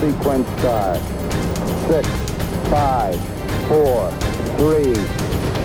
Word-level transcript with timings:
sequence 0.00 0.48
start. 0.58 0.98
Six, 1.88 2.08
five, 2.68 3.16
four, 3.68 4.10
three, 4.58 4.94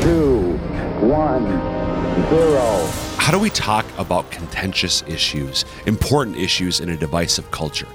two, 0.02 0.58
one, 1.06 1.46
zero. 2.30 2.88
How 3.18 3.32
do 3.32 3.40
we 3.40 3.50
talk 3.50 3.86
about 3.98 4.32
contentious 4.32 5.04
issues, 5.08 5.66
important 5.86 6.38
issues 6.38 6.80
in 6.80 6.90
a 6.90 6.98
divisive 6.98 7.50
culture? 7.52 7.88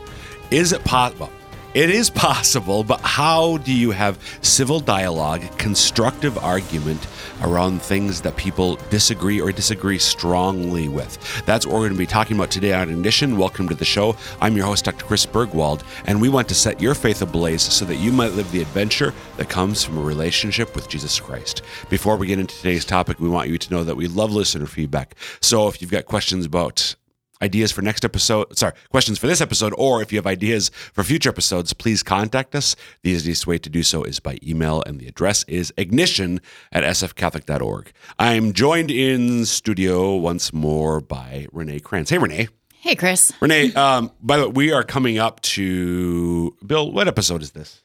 Is 0.51 0.73
it 0.73 0.85
possible? 0.85 1.31
It 1.77 1.91
is 1.91 2.09
possible, 2.09 2.85
but 2.85 3.03
how 3.03 3.59
do 3.59 3.71
you 3.71 3.91
have 3.91 4.19
civil 4.41 4.81
dialogue, 4.81 5.43
constructive 5.59 6.39
argument 6.39 7.07
around 7.43 7.83
things 7.83 8.23
that 8.23 8.35
people 8.39 8.77
disagree 8.89 9.43
or 9.43 9.53
disagree 9.53 9.99
strongly 9.99 10.89
with? 10.89 11.19
That's 11.45 11.67
what 11.67 11.75
we're 11.75 11.81
going 11.81 11.93
to 11.93 11.99
be 11.99 12.07
talking 12.07 12.39
about 12.39 12.51
today 12.51 12.73
on 12.73 12.89
Ignition. 12.89 13.37
Welcome 13.37 13.69
to 13.69 13.75
the 13.75 13.85
show. 13.85 14.17
I'm 14.41 14.57
your 14.57 14.65
host, 14.65 14.87
Dr. 14.87 15.05
Chris 15.05 15.27
Burgwald, 15.27 15.83
and 16.07 16.19
we 16.19 16.31
want 16.31 16.49
to 16.49 16.55
set 16.55 16.81
your 16.81 16.95
faith 16.95 17.21
ablaze 17.21 17.61
so 17.61 17.85
that 17.85 17.97
you 17.97 18.11
might 18.11 18.33
live 18.33 18.51
the 18.53 18.63
adventure 18.63 19.13
that 19.37 19.51
comes 19.51 19.85
from 19.85 19.99
a 19.99 20.03
relationship 20.03 20.75
with 20.75 20.89
Jesus 20.89 21.21
Christ. 21.21 21.61
Before 21.91 22.17
we 22.17 22.27
get 22.27 22.39
into 22.39 22.57
today's 22.57 22.87
topic, 22.87 23.21
we 23.21 23.29
want 23.29 23.51
you 23.51 23.59
to 23.59 23.71
know 23.71 23.85
that 23.85 23.99
we 23.99 24.09
love 24.09 24.33
listener 24.33 24.65
feedback. 24.65 25.15
So 25.43 25.69
if 25.69 25.83
you've 25.83 25.91
got 25.91 26.07
questions 26.07 26.47
about 26.47 26.97
ideas 27.43 27.73
for 27.73 27.83
next 27.83 28.05
episode, 28.05 28.57
sorry, 28.57 28.73
questions 28.91 29.19
for 29.19 29.27
this 29.27 29.41
episode, 29.41 29.75
or 29.77 30.03
if 30.03 30.13
you 30.13 30.19
have 30.19 30.27
ideas 30.27 30.71
for 30.93 31.05
future 31.05 31.29
episodes, 31.29 31.73
please 31.73 32.03
contact 32.03 32.55
us. 32.55 32.77
The 33.03 33.11
easiest 33.11 33.47
way 33.47 33.59
to 33.59 33.69
do 33.69 33.83
so 33.83 34.05
is 34.05 34.21
by 34.21 34.39
email, 34.43 34.83
and 34.87 34.99
the 34.99 35.09
address 35.09 35.45
is 35.45 35.73
ignition 35.77 36.41
at 36.73 36.85
sfcatholic.org. 36.85 37.93
I'm 38.19 38.53
joined 38.53 38.91
in 38.91 39.45
studio 39.45 40.17
once 40.17 40.53
more 40.53 41.01
by 41.01 41.47
Renee 41.53 41.81
Kranz. 41.81 42.11
Hey, 42.11 42.19
Renee. 42.19 42.49
Hey, 42.81 42.95
Chris. 42.95 43.33
Renee, 43.41 43.73
um, 43.75 44.13
by 44.23 44.37
the 44.37 44.49
way, 44.49 44.53
we 44.55 44.73
are 44.73 44.85
coming 44.85 45.19
up 45.19 45.41
to 45.41 46.57
Bill. 46.65 46.93
What 46.93 47.09
episode 47.09 47.43
is 47.43 47.51
this? 47.51 47.83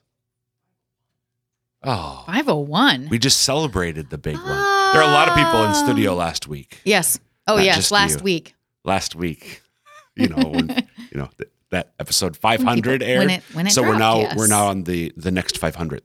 Oh, 1.83 2.23
501. 2.27 3.07
we 3.09 3.17
just 3.17 3.41
celebrated 3.41 4.11
the 4.11 4.17
big 4.19 4.35
one. 4.35 4.45
There 4.45 5.01
are 5.01 5.09
a 5.09 5.13
lot 5.13 5.29
of 5.29 5.35
people 5.35 5.63
in 5.63 5.73
studio 5.73 6.13
last 6.13 6.47
week. 6.47 6.79
yes. 6.85 7.19
Oh, 7.47 7.57
yes. 7.57 7.89
Last 7.91 8.19
you. 8.19 8.23
week. 8.23 8.53
Last 8.83 9.15
week. 9.15 9.61
You 10.15 10.27
know, 10.27 10.43
when, 10.49 10.69
you 11.11 11.19
know 11.19 11.29
th- 11.37 11.49
that 11.69 11.93
episode 11.99 12.35
500 12.35 13.01
aired. 13.01 13.19
when 13.19 13.29
it- 13.29 13.43
when 13.53 13.67
it 13.67 13.71
so 13.71 13.81
we're 13.81 13.97
now 13.97 14.19
yes. 14.19 14.35
we're 14.35 14.47
now 14.47 14.67
on 14.67 14.83
the 14.83 15.11
the 15.15 15.31
next 15.31 15.57
500 15.57 16.01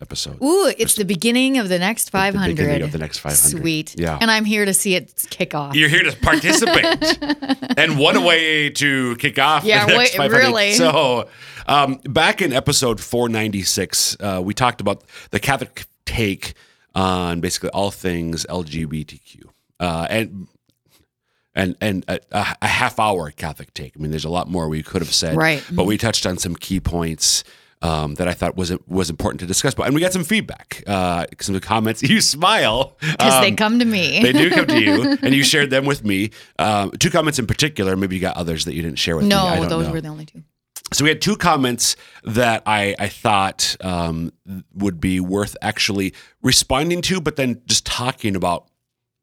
episode. 0.00 0.36
Ooh, 0.42 0.70
it's 0.76 0.94
the 0.96 1.06
beginning 1.06 1.56
of 1.56 1.70
the 1.70 1.78
next 1.78 2.06
the 2.06 2.10
500. 2.10 2.54
beginning 2.54 2.82
of 2.82 2.92
the 2.92 2.98
next 2.98 3.18
500. 3.20 3.36
Sweet. 3.62 3.94
Yeah. 3.98 4.18
And 4.20 4.30
I'm 4.30 4.44
here 4.44 4.66
to 4.66 4.74
see 4.74 4.94
it 4.94 5.26
kick 5.30 5.54
off. 5.54 5.74
You're 5.74 5.88
here 5.88 6.02
to 6.02 6.14
participate, 6.18 7.18
and 7.78 7.98
what 7.98 8.14
a 8.14 8.20
way 8.20 8.68
to 8.70 9.16
kick 9.16 9.38
off 9.38 9.64
Yeah, 9.64 9.86
the 9.86 9.96
next 9.96 10.18
wait, 10.18 10.30
really. 10.30 10.72
So, 10.74 11.28
um, 11.66 11.94
back 12.04 12.42
in 12.42 12.52
episode 12.52 13.00
496, 13.00 14.16
uh, 14.20 14.42
we 14.44 14.52
talked 14.52 14.82
about 14.82 15.02
the 15.30 15.40
Catholic 15.40 15.86
take 16.04 16.52
on 16.94 17.40
basically 17.40 17.70
all 17.70 17.90
things 17.90 18.44
LGBTQ, 18.50 19.44
uh, 19.80 20.06
and 20.10 20.46
and 21.56 21.74
and 21.80 22.04
a, 22.06 22.20
a 22.62 22.68
half 22.68 23.00
hour 23.00 23.30
Catholic 23.32 23.74
take. 23.74 23.94
I 23.96 24.00
mean, 24.00 24.10
there's 24.12 24.24
a 24.24 24.30
lot 24.30 24.48
more 24.48 24.68
we 24.68 24.82
could 24.84 25.02
have 25.02 25.12
said, 25.12 25.36
Right. 25.36 25.64
But 25.72 25.84
we 25.86 25.96
touched 25.98 26.24
on 26.26 26.38
some 26.38 26.54
key 26.54 26.78
points. 26.78 27.42
Um, 27.82 28.14
that 28.14 28.26
I 28.26 28.32
thought 28.32 28.56
was 28.56 28.72
was 28.86 29.10
important 29.10 29.38
to 29.40 29.46
discuss, 29.46 29.74
but 29.74 29.84
and 29.86 29.94
we 29.94 30.00
got 30.00 30.10
some 30.12 30.24
feedback, 30.24 30.82
uh, 30.86 31.26
some 31.40 31.60
comments. 31.60 32.02
You 32.08 32.22
smile 32.22 32.96
Because 33.00 33.42
they 33.42 33.50
Um, 33.50 33.56
come 33.56 33.78
to 33.78 33.84
me. 33.84 34.22
they 34.22 34.32
do 34.32 34.48
come 34.50 34.66
to 34.66 34.80
you, 34.80 35.18
and 35.22 35.34
you 35.34 35.44
shared 35.44 35.68
them 35.68 35.84
with 35.84 36.02
me. 36.02 36.30
Um, 36.58 36.90
two 36.92 37.10
comments 37.10 37.38
in 37.38 37.46
particular. 37.46 37.94
Maybe 37.94 38.14
you 38.16 38.20
got 38.22 38.38
others 38.38 38.64
that 38.64 38.74
you 38.74 38.80
didn't 38.80 38.98
share 38.98 39.14
with 39.14 39.24
me. 39.26 39.28
No, 39.28 39.66
those 39.68 39.86
know. 39.86 39.92
were 39.92 40.00
the 40.00 40.08
only 40.08 40.24
two. 40.24 40.42
So 40.94 41.04
we 41.04 41.10
had 41.10 41.20
two 41.20 41.36
comments 41.36 41.96
that 42.24 42.62
I, 42.64 42.94
I 42.98 43.08
thought 43.08 43.76
um, 43.82 44.32
would 44.74 44.98
be 44.98 45.20
worth 45.20 45.54
actually 45.60 46.14
responding 46.42 47.02
to, 47.02 47.20
but 47.20 47.36
then 47.36 47.60
just 47.66 47.84
talking 47.84 48.36
about 48.36 48.68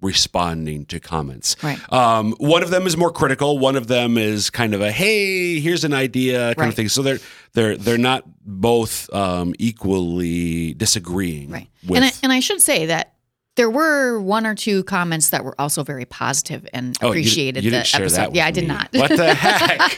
responding 0.03 0.85
to 0.87 0.99
comments. 0.99 1.55
Right. 1.63 1.79
Um, 1.91 2.33
one 2.37 2.61
of 2.61 2.69
them 2.69 2.85
is 2.85 2.95
more 2.97 3.11
critical. 3.11 3.57
One 3.57 3.75
of 3.75 3.87
them 3.87 4.17
is 4.17 4.49
kind 4.49 4.73
of 4.75 4.81
a 4.81 4.91
hey, 4.91 5.59
here's 5.59 5.83
an 5.83 5.93
idea 5.93 6.47
kind 6.49 6.57
Right. 6.59 6.69
of 6.69 6.75
thing. 6.75 6.89
So 6.89 7.01
they're 7.01 7.19
they're 7.53 7.77
they're 7.77 7.97
not 7.97 8.23
both 8.45 9.11
um, 9.13 9.55
equally 9.59 10.73
disagreeing. 10.75 11.49
Right. 11.49 11.67
With, 11.87 11.95
And 11.97 12.05
I, 12.05 12.11
and 12.23 12.31
I 12.33 12.39
should 12.39 12.61
say 12.61 12.87
that 12.87 13.09
there 13.55 13.69
were 13.69 14.19
one 14.19 14.47
or 14.47 14.55
two 14.55 14.83
comments 14.83 15.29
that 15.29 15.45
were 15.45 15.53
also 15.61 15.83
very 15.83 16.05
positive 16.05 16.67
and 16.73 16.97
Oh, 17.01 17.05
you- 17.07 17.11
appreciated 17.11 17.63
you 17.63 17.69
the 17.71 17.77
episode. 17.93 18.35
yeah, 18.35 18.47
I 18.47 18.51
did 18.51 18.61
me. 18.63 18.67
not. 18.69 18.89
What 18.93 19.09
the 19.15 19.33
heck? 19.35 19.91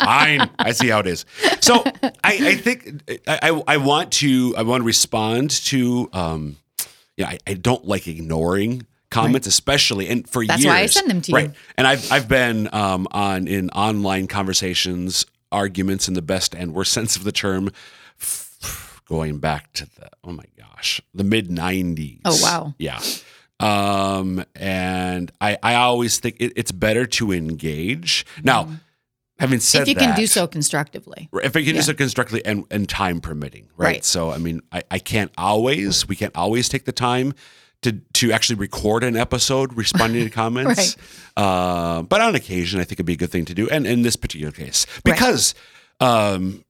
Fine, 0.00 0.50
I 0.58 0.72
see 0.72 0.88
how 0.88 1.00
it 1.00 1.06
is. 1.06 1.24
So 1.60 1.82
I, 2.02 2.10
I 2.24 2.54
think 2.54 3.02
I, 3.28 3.38
I, 3.50 3.62
I 3.68 3.76
want 3.76 4.12
to 4.14 4.54
I 4.56 4.62
want 4.62 4.80
to 4.80 4.86
respond 4.86 5.50
to 5.66 6.08
um, 6.14 6.56
yeah 7.16 7.28
I, 7.28 7.38
I 7.46 7.54
don't 7.54 7.84
like 7.84 8.08
ignoring 8.08 8.86
comments, 9.10 9.46
especially 9.46 10.08
and 10.08 10.28
for 10.28 10.44
That's 10.44 10.62
years. 10.62 10.72
why 10.72 10.80
I 10.80 10.86
send 10.86 11.10
them 11.10 11.20
to 11.22 11.30
you. 11.32 11.36
right. 11.36 11.50
And 11.76 11.86
I've 11.86 12.10
I've 12.10 12.28
been 12.28 12.68
um, 12.72 13.06
on 13.10 13.48
in 13.48 13.70
online 13.70 14.26
conversations, 14.26 15.26
arguments 15.52 16.08
in 16.08 16.14
the 16.14 16.22
best 16.22 16.54
and 16.54 16.74
worst 16.74 16.92
sense 16.98 17.16
of 17.16 17.24
the 17.24 17.32
term, 17.32 17.70
going 19.08 19.38
back 19.38 19.72
to 19.74 19.86
the 19.86 20.08
oh 20.24 20.32
my 20.32 20.44
gosh 20.58 21.00
the 21.14 21.24
mid 21.24 21.48
'90s. 21.48 22.20
Oh, 22.24 22.38
wow. 22.42 22.74
Yeah. 22.78 23.00
Um, 23.58 24.44
and 24.54 25.32
I, 25.40 25.56
I 25.62 25.76
always 25.76 26.18
think 26.18 26.36
it, 26.40 26.52
it's 26.56 26.72
better 26.72 27.06
to 27.06 27.32
engage. 27.32 28.26
Now, 28.42 28.68
having 29.38 29.60
said 29.60 29.82
if 29.82 29.88
you 29.88 29.94
that, 29.94 30.00
can 30.00 30.16
do 30.16 30.26
so 30.26 30.46
constructively. 30.46 31.30
if 31.42 31.56
I 31.56 31.64
can 31.64 31.74
do 31.74 31.82
so 31.82 31.94
constructively 31.94 32.44
and, 32.44 32.64
and 32.70 32.86
time 32.86 33.20
permitting, 33.20 33.68
right? 33.76 33.86
Right. 33.86 34.04
So, 34.04 34.30
I 34.30 34.38
mean, 34.38 34.60
I, 34.72 34.82
I 34.90 34.98
can't 34.98 35.32
always, 35.38 36.06
we 36.06 36.16
can't 36.16 36.36
always 36.36 36.68
take 36.68 36.84
the 36.84 36.92
time 36.92 37.32
to 37.82 37.92
to 38.14 38.32
actually 38.32 38.56
record 38.56 39.04
an 39.04 39.16
episode 39.16 39.76
responding 39.76 40.24
to 40.24 40.30
comments. 40.42 40.96
uh, 41.36 42.02
but 42.02 42.20
on 42.20 42.34
occasion, 42.34 42.80
I 42.80 42.84
think 42.84 42.94
it'd 42.94 43.06
be 43.06 43.14
a 43.14 43.16
good 43.16 43.30
thing 43.30 43.44
to 43.46 43.54
do. 43.54 43.68
And 43.68 43.86
in 43.86 44.02
this 44.02 44.16
particular 44.16 44.52
case, 44.52 44.86
because 45.04 45.54
um, 46.00 46.64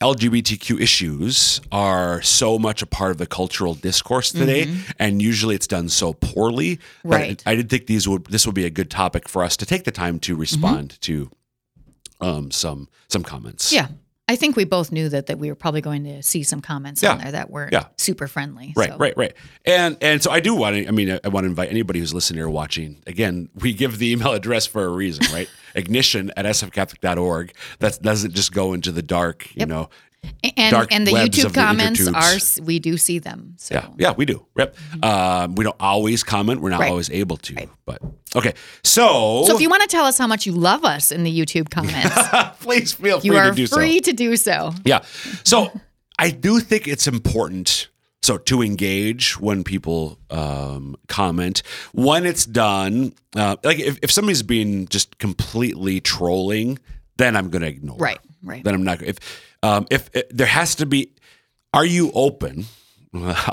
LGBTQ 0.00 0.80
issues 0.80 1.60
are 1.72 2.22
so 2.22 2.58
much 2.58 2.82
a 2.82 2.86
part 2.86 3.10
of 3.10 3.18
the 3.18 3.26
cultural 3.26 3.74
discourse 3.74 4.30
today, 4.30 4.72
and 4.98 5.20
usually 5.20 5.56
it's 5.56 5.66
done 5.66 5.88
so 5.88 6.12
poorly. 6.12 6.76
Mm-hmm. 6.76 7.08
Right. 7.08 7.42
I 7.44 7.56
did 7.56 7.68
think 7.68 7.86
these 7.86 8.08
would 8.08 8.26
this 8.26 8.46
would 8.46 8.54
be 8.54 8.64
a 8.64 8.70
good 8.70 8.90
topic 8.90 9.28
for 9.28 9.42
us 9.42 9.56
to 9.56 9.66
take 9.66 9.84
the 9.84 9.90
time 9.90 10.20
to 10.20 10.36
respond 10.36 11.00
to 11.02 11.30
um, 12.20 12.50
some 12.52 12.88
some 13.08 13.24
comments. 13.24 13.72
Yeah. 13.72 13.88
I 14.30 14.36
think 14.36 14.56
we 14.56 14.64
both 14.64 14.92
knew 14.92 15.08
that 15.08 15.26
that 15.26 15.38
we 15.38 15.48
were 15.48 15.54
probably 15.54 15.80
going 15.80 16.04
to 16.04 16.22
see 16.22 16.42
some 16.42 16.60
comments 16.60 17.02
on 17.02 17.18
there 17.18 17.32
that 17.32 17.50
weren't 17.50 17.72
Yeah. 17.72 17.86
super 17.96 18.28
friendly. 18.28 18.74
Right, 18.76 18.90
so. 18.90 18.96
right, 18.98 19.16
right. 19.16 19.32
And 19.64 19.96
and 20.02 20.22
so 20.22 20.30
I 20.30 20.40
do 20.40 20.54
want 20.54 20.76
to. 20.76 20.86
I 20.86 20.90
mean, 20.90 21.10
I, 21.12 21.20
I 21.24 21.28
want 21.28 21.44
to 21.44 21.48
invite 21.48 21.70
anybody 21.70 21.98
who's 22.00 22.12
listening 22.12 22.42
or 22.42 22.50
watching. 22.50 23.02
Again, 23.06 23.48
we 23.54 23.72
give 23.72 23.98
the 23.98 24.12
email 24.12 24.32
address 24.34 24.66
for 24.66 24.84
a 24.84 24.88
reason, 24.88 25.24
right? 25.32 25.48
Ignition 25.74 26.30
at 26.36 26.44
sfcatholic.org. 26.44 27.52
That 27.78 28.00
doesn't 28.02 28.34
just 28.34 28.52
go 28.52 28.72
into 28.74 28.92
the 28.92 29.02
dark, 29.02 29.46
you 29.54 29.60
Yep. 29.60 29.68
know. 29.68 29.90
And 30.56 30.72
Dark 30.72 30.92
and 30.92 31.06
the 31.06 31.12
YouTube 31.12 31.52
the 31.52 31.60
comments 31.60 32.00
intertubes. 32.00 32.60
are 32.60 32.64
we 32.64 32.78
do 32.78 32.96
see 32.96 33.18
them. 33.18 33.54
So 33.58 33.74
Yeah, 33.74 33.88
yeah, 33.98 34.12
we 34.12 34.24
do. 34.24 34.46
Yep. 34.56 34.76
Um, 35.02 35.54
we 35.54 35.64
don't 35.64 35.76
always 35.80 36.22
comment. 36.22 36.60
We're 36.60 36.70
not 36.70 36.80
Right. 36.80 36.90
always 36.90 37.10
able 37.10 37.36
to. 37.38 37.68
But 37.84 38.00
okay, 38.36 38.54
so 38.82 39.44
So 39.46 39.54
if 39.54 39.60
you 39.60 39.68
want 39.68 39.82
to 39.82 39.88
tell 39.88 40.04
us 40.04 40.18
how 40.18 40.26
much 40.26 40.46
you 40.46 40.52
love 40.52 40.84
us 40.84 41.10
in 41.12 41.24
the 41.24 41.30
YouTube 41.40 41.70
comments, 41.70 42.16
please 42.60 42.92
feel 42.92 43.20
free 43.20 43.30
you 43.30 43.36
are 43.36 43.50
to 43.50 43.56
do 43.56 43.66
so. 43.66 43.76
free 43.76 44.00
to 44.00 44.12
do 44.12 44.36
so. 44.36 44.72
Yeah. 44.84 45.00
So 45.44 45.70
I 46.18 46.30
do 46.30 46.60
think 46.60 46.86
it's 46.88 47.06
important. 47.06 47.88
So 48.22 48.36
to 48.36 48.62
engage 48.62 49.38
when 49.40 49.64
people 49.64 50.18
um, 50.30 50.96
comment, 51.06 51.62
when 51.92 52.26
it's 52.26 52.44
done, 52.44 53.14
uh, 53.36 53.56
like 53.64 53.78
if, 53.78 53.98
if 54.02 54.10
somebody's 54.10 54.42
being 54.42 54.86
just 54.88 55.18
completely 55.18 56.00
trolling, 56.00 56.78
then 57.16 57.36
I'm 57.36 57.48
going 57.48 57.62
to 57.62 57.68
ignore. 57.68 57.96
Right, 57.96 58.18
right. 58.42 58.62
Then 58.64 58.74
I'm 58.74 58.82
not. 58.82 59.02
If 59.02 59.18
um, 59.62 59.86
if, 59.90 60.10
if 60.14 60.28
there 60.30 60.46
has 60.46 60.74
to 60.76 60.86
be, 60.86 61.12
are 61.72 61.84
you 61.86 62.10
open? 62.14 62.66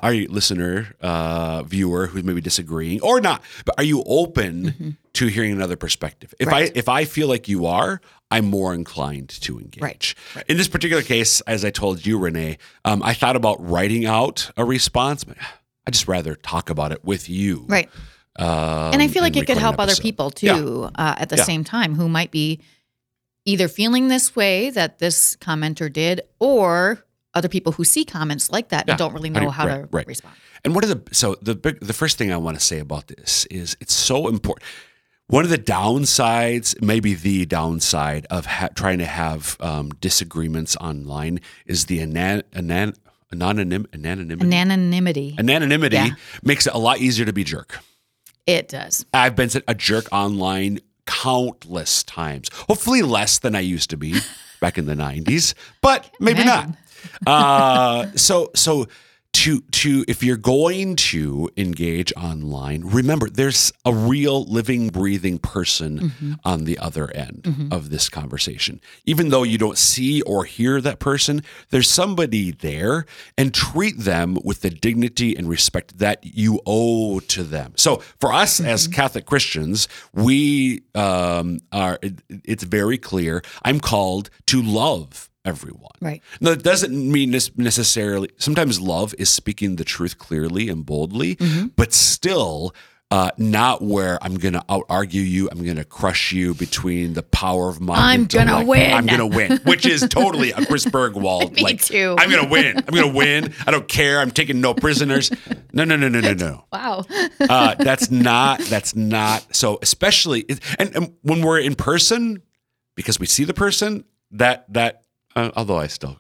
Are 0.03 0.13
you 0.13 0.27
listener, 0.27 0.93
uh, 0.99 1.63
viewer 1.63 2.07
who's 2.07 2.23
maybe 2.25 2.41
disagreeing 2.41 2.99
or 3.01 3.21
not? 3.21 3.41
But 3.63 3.75
are 3.77 3.83
you 3.85 4.03
open 4.05 4.97
to 5.13 5.27
hearing 5.27 5.53
another 5.53 5.77
perspective? 5.77 6.33
If 6.39 6.47
Mm-hmm. 6.49 6.53
Right. 6.53 6.71
I 6.71 6.77
if 6.77 6.89
I 6.89 7.05
feel 7.05 7.29
like 7.29 7.47
you 7.47 7.65
are, 7.65 8.01
I'm 8.29 8.45
more 8.45 8.73
inclined 8.73 9.29
to 9.29 9.57
engage. 9.57 9.81
Right, 9.81 10.13
In 10.49 10.57
this 10.57 10.67
particular 10.67 11.01
case, 11.01 11.39
as 11.41 11.63
I 11.63 11.69
told 11.71 12.05
you, 12.05 12.19
Renee, 12.19 12.57
um, 12.83 13.01
I 13.01 13.13
thought 13.13 13.37
about 13.37 13.65
writing 13.65 14.05
out 14.05 14.51
a 14.57 14.65
response, 14.65 15.23
but 15.23 15.37
I 15.87 15.91
just 15.91 16.07
rather 16.09 16.35
talk 16.35 16.69
about 16.69 16.91
it 16.91 17.05
with 17.05 17.29
you. 17.29 17.63
Right. 17.69 17.89
Um, 18.37 18.47
and 18.91 19.01
I 19.01 19.07
feel 19.07 19.21
like 19.23 19.37
it 19.37 19.47
could 19.47 19.57
help 19.57 19.79
other 19.79 19.95
people 19.95 20.33
Yeah. 20.41 20.57
too 20.57 20.89
uh, 20.95 21.15
at 21.17 21.29
the 21.29 21.37
Yeah. 21.37 21.43
same 21.43 21.63
time 21.63 21.95
who 21.95 22.09
might 22.09 22.29
be 22.31 22.59
either 23.45 23.68
feeling 23.68 24.07
this 24.07 24.36
way 24.36 24.69
that 24.71 25.00
this 25.00 25.36
commenter 25.38 25.92
did 25.92 26.21
or 26.39 27.03
other 27.33 27.47
people 27.50 27.71
who 27.74 27.83
see 27.83 28.03
comments 28.06 28.50
like 28.51 28.69
that 28.69 28.86
Yeah. 28.88 28.94
and 28.94 29.00
don't 29.00 29.13
really 29.13 29.30
How 29.30 29.36
do 29.36 29.39
know 29.42 29.45
you- 29.47 29.51
how 29.51 29.68
right, 29.68 29.81
to 29.81 29.88
right. 29.92 30.07
respond. 30.07 30.36
And 30.63 30.74
what 30.74 30.83
are 30.83 30.88
the 30.88 31.01
so 31.12 31.36
the 31.42 31.53
big 31.56 31.80
the 31.80 31.94
first 31.94 32.18
thing 32.18 32.31
I 32.31 32.38
want 32.38 32.57
to 32.59 32.63
say 32.65 32.80
about 32.80 33.07
this 33.07 33.45
is 33.51 33.77
it's 33.80 33.94
so 33.94 34.27
important. 34.27 34.65
One 35.27 35.44
of 35.44 35.50
the 35.50 35.57
downsides, 35.57 36.80
maybe 36.81 37.13
the 37.13 37.45
downside 37.45 38.25
of 38.30 38.45
ha- 38.45 38.69
trying 38.75 39.00
to 39.00 39.06
have 39.06 39.57
um, 39.59 39.89
disagreements 40.00 40.75
online 40.77 41.39
is 41.65 41.86
the 41.86 42.00
anan- 42.00 42.44
anan- 42.53 42.94
anonym- 43.33 43.88
anonymity. 43.94 44.56
Anonymity. 44.56 45.36
anonymity 45.38 45.95
Yeah. 45.98 46.09
makes 46.44 46.68
it 46.68 46.74
a 46.74 46.77
lot 46.77 47.00
easier 47.00 47.25
to 47.25 47.33
be 47.33 47.44
jerk. 47.44 47.80
It 48.45 48.68
does. 48.69 49.06
I've 49.13 49.36
been 49.36 49.50
a 49.68 49.74
jerk 49.75 50.06
online 50.12 50.80
countless 51.05 52.03
times. 52.03 52.49
Hopefully 52.67 53.01
less 53.01 53.39
than 53.39 53.55
I 53.55 53.61
used 53.61 53.89
to 53.91 53.97
be 53.97 54.19
back 54.59 54.77
in 54.77 54.85
the 54.85 54.95
90s, 54.95 55.53
but 55.81 56.09
maybe 56.19 56.41
imagine. 56.41 56.71
not. 56.71 57.27
Uh, 57.27 58.11
so 58.15 58.49
so 58.55 58.87
to 59.43 59.61
to 59.81 60.05
if 60.07 60.23
you're 60.23 60.37
going 60.37 60.95
to 60.95 61.49
engage 61.57 62.11
online, 62.15 62.81
remember 62.85 63.29
there's 63.29 63.71
a 63.83 63.93
real 63.93 64.43
living 64.45 64.89
breathing 64.89 65.37
person 65.39 65.99
Mm-hmm. 65.99 66.33
on 66.43 66.63
the 66.65 66.77
other 66.79 67.09
end 67.11 67.69
of 67.71 67.89
this 67.89 68.09
conversation. 68.09 68.79
Even 69.05 69.29
though 69.29 69.43
you 69.43 69.57
don't 69.57 69.77
see 69.77 70.21
or 70.23 70.45
hear 70.45 70.79
that 70.81 70.99
person, 70.99 71.41
there's 71.69 71.89
somebody 71.89 72.51
there 72.51 73.05
and 73.37 73.53
treat 73.53 73.97
them 73.99 74.37
with 74.43 74.61
the 74.61 74.69
dignity 74.69 75.35
and 75.38 75.49
respect 75.49 75.97
that 75.99 76.19
you 76.23 76.59
owe 76.65 77.19
to 77.21 77.43
them. 77.43 77.73
So 77.75 77.97
for 78.19 78.31
us 78.33 78.59
Mm-hmm. 78.59 78.69
as 78.69 78.88
Catholic 78.88 79.25
Christians, 79.25 79.88
we 80.13 80.81
um, 80.95 81.59
are. 81.71 81.97
It, 82.01 82.13
it's 82.43 82.63
very 82.63 82.97
clear. 82.97 83.41
I'm 83.63 83.79
called 83.79 84.29
to 84.47 84.61
love 84.61 85.29
everyone. 85.45 85.92
Right. 86.01 86.21
No, 86.42 86.51
it 86.51 86.63
doesn't 86.63 86.94
mean 86.94 87.31
necessarily. 87.56 88.30
Sometimes 88.38 88.80
love 88.81 89.13
is 89.18 89.30
speaking 89.30 89.75
the 89.77 89.83
truth 89.86 90.18
clearly 90.18 90.69
and 90.69 90.86
boldly, 90.86 91.36
Mm-hmm. 91.38 91.68
but 91.75 91.94
still 91.94 92.74
uh, 93.12 93.30
not 93.38 93.83
where 93.83 94.18
I'm 94.24 94.36
going 94.36 94.56
to 94.56 94.63
out 94.68 94.83
argue 94.89 95.21
you. 95.21 95.47
I'm 95.51 95.63
going 95.63 95.75
to 95.77 95.86
crush 95.86 96.31
you 96.31 96.56
between 96.56 97.13
the 97.13 97.21
power 97.21 97.69
of 97.69 97.80
my. 97.80 97.94
I'm 97.95 98.25
gonna 98.25 98.57
intellect. 98.59 98.68
win. 98.68 98.94
I'm 98.94 99.06
going 99.06 99.19
to 99.19 99.27
win, 99.27 99.57
which 99.63 99.86
is 99.86 100.01
totally 100.09 100.51
a 100.51 100.65
Chris 100.65 100.86
Burgwald. 100.86 101.51
Me 101.56 101.62
like, 101.63 101.81
too. 101.83 102.15
I'm 102.18 102.31
going 102.31 102.44
to 102.44 102.50
win. 102.50 102.77
I'm 102.77 102.94
going 102.94 103.12
to 103.12 103.15
win. 103.15 103.53
I 103.68 103.71
don't 103.71 103.88
care. 103.88 104.19
I'm 104.19 104.31
taking 104.31 104.59
no 104.59 104.74
prisoners. 104.74 105.31
No, 105.71 105.83
no, 105.83 105.95
no, 105.95 106.09
no, 106.09 106.19
no, 106.19 106.33
no 106.33 106.65
Wow. 106.74 107.06
uh, 107.39 107.75
that's 107.75 108.09
not 108.09 108.59
that's 108.62 108.95
not 108.95 109.56
so 109.56 109.77
especially 109.83 110.45
and, 110.80 110.95
and 110.95 111.13
when 111.21 111.41
we're 111.41 111.59
in 111.59 111.75
person 111.75 112.41
because 112.95 113.19
we 113.19 113.27
see 113.27 113.44
the 113.44 113.53
person 113.53 114.03
that 114.31 114.65
that 114.74 115.03
uh, 115.35 115.51
although 115.55 115.77
i 115.77 115.87
still 115.87 116.19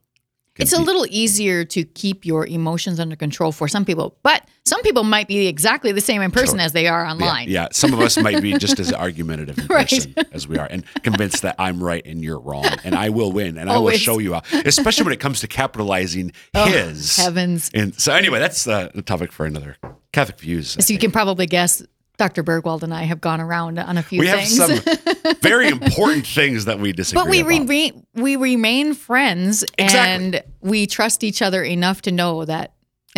It's 0.57 0.71
a 0.73 0.81
little 0.81 1.05
easier 1.09 1.65
to 1.65 1.83
keep 1.83 2.25
your 2.25 2.45
emotions 2.47 2.97
under 2.99 3.17
control 3.17 3.51
for 3.51 3.67
some 3.67 3.83
people, 3.83 4.15
but 4.23 4.47
some 4.63 4.81
people 4.83 5.03
might 5.03 5.27
be 5.27 5.47
exactly 5.47 5.91
the 5.91 5.99
same 5.99 6.21
in 6.21 6.31
person 6.31 6.61
as 6.61 6.71
they 6.71 6.87
are 6.87 7.05
online. 7.05 7.49
yeah 7.49 7.67
some 7.71 7.91
of 7.93 7.99
us 7.99 8.17
might 8.17 8.41
be 8.41 8.53
just 8.65 8.79
as 8.79 8.93
argumentative 8.93 9.57
in 9.59 9.67
Right. 9.67 9.89
person 9.89 10.13
as 10.31 10.47
we 10.47 10.57
are 10.57 10.67
and 10.71 10.83
convinced 11.03 11.41
that 11.41 11.55
i'm 11.59 11.83
right 11.83 12.05
and 12.05 12.23
you're 12.23 12.39
wrong 12.39 12.65
and 12.85 12.95
i 12.95 13.09
will 13.09 13.31
win 13.33 13.57
and 13.57 13.69
i 13.69 13.77
will 13.77 13.91
show 13.91 14.17
you 14.19 14.33
out 14.35 14.45
especially 14.65 15.03
when 15.03 15.13
it 15.13 15.19
comes 15.19 15.41
to 15.41 15.47
capitalizing 15.47 16.31
his 16.53 17.19
Oh, 17.19 17.23
Heavens. 17.23 17.69
and 17.73 17.93
so 17.99 18.13
anyway 18.13 18.39
that's 18.39 18.65
uh, 18.65 18.89
a 18.95 19.01
topic 19.01 19.31
for 19.33 19.45
another 19.45 19.75
catholic 20.13 20.39
views 20.39 20.77
I 20.77 20.81
So 20.81 20.93
you 20.93 20.97
think. 20.97 21.01
can 21.01 21.11
probably 21.11 21.47
guess 21.47 21.83
Dr. 22.17 22.43
Burgwald 22.43 22.83
and 22.83 22.93
I 22.93 23.03
have 23.03 23.19
gone 23.21 23.41
around 23.41 23.77
on 23.79 23.97
a 23.97 24.03
few 24.03 24.19
we 24.19 24.27
have 24.27 24.45
some 24.47 24.71
very 25.41 25.67
important 25.67 26.25
things 26.25 26.65
that 26.65 26.79
we 26.79 26.91
disagree 26.93 27.39
on. 27.41 27.57
but 27.59 27.67
we 27.67 27.93
we 28.13 28.35
remain 28.35 28.93
friends 28.93 29.63
Exactly. 29.77 30.37
and 30.39 30.43
we 30.61 30.87
trust 30.87 31.23
each 31.23 31.41
other 31.41 31.63
enough 31.63 32.01
to 32.03 32.11
know 32.11 32.45
that 32.45 32.73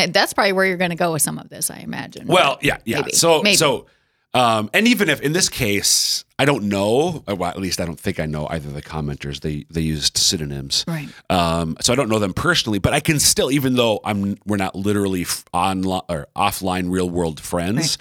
that's 0.09 0.33
probably 0.33 0.53
where 0.53 0.65
you're 0.65 0.77
going 0.77 0.91
to 0.91 0.95
go 0.95 1.13
with 1.13 1.21
some 1.23 1.39
of 1.39 1.49
this, 1.49 1.71
I 1.71 1.77
imagine. 1.77 2.27
Well, 2.27 2.59
yeah, 2.61 2.77
yeah. 2.85 2.97
Maybe. 3.01 3.11
So, 3.13 3.41
Maybe. 3.41 3.55
so, 3.55 3.87
um, 4.35 4.69
and 4.71 4.87
even 4.87 5.09
if 5.09 5.21
in 5.21 5.33
this 5.33 5.49
case, 5.49 6.23
I 6.37 6.45
don't 6.45 6.65
know, 6.65 7.23
well, 7.27 7.45
at 7.49 7.57
least 7.57 7.81
I 7.81 7.85
don't 7.85 7.99
think 7.99 8.19
I 8.19 8.27
know 8.27 8.45
either 8.47 8.67
of 8.67 8.75
the 8.75 8.83
commenters. 8.83 9.39
They 9.39 9.65
they 9.71 9.81
used 9.81 10.15
synonyms, 10.17 10.85
Right. 10.87 11.09
Um, 11.31 11.77
so 11.81 11.93
I 11.93 11.95
don't 11.95 12.09
know 12.09 12.19
them 12.19 12.33
personally, 12.33 12.77
but 12.77 12.93
I 12.93 12.99
can 12.99 13.19
still, 13.19 13.49
even 13.49 13.73
though 13.75 13.99
I'm 14.03 14.37
we're 14.45 14.57
not 14.57 14.75
literally 14.75 15.25
online 15.53 16.01
or 16.09 16.27
offline 16.35 16.91
real 16.91 17.09
world 17.09 17.39
friends. 17.39 17.97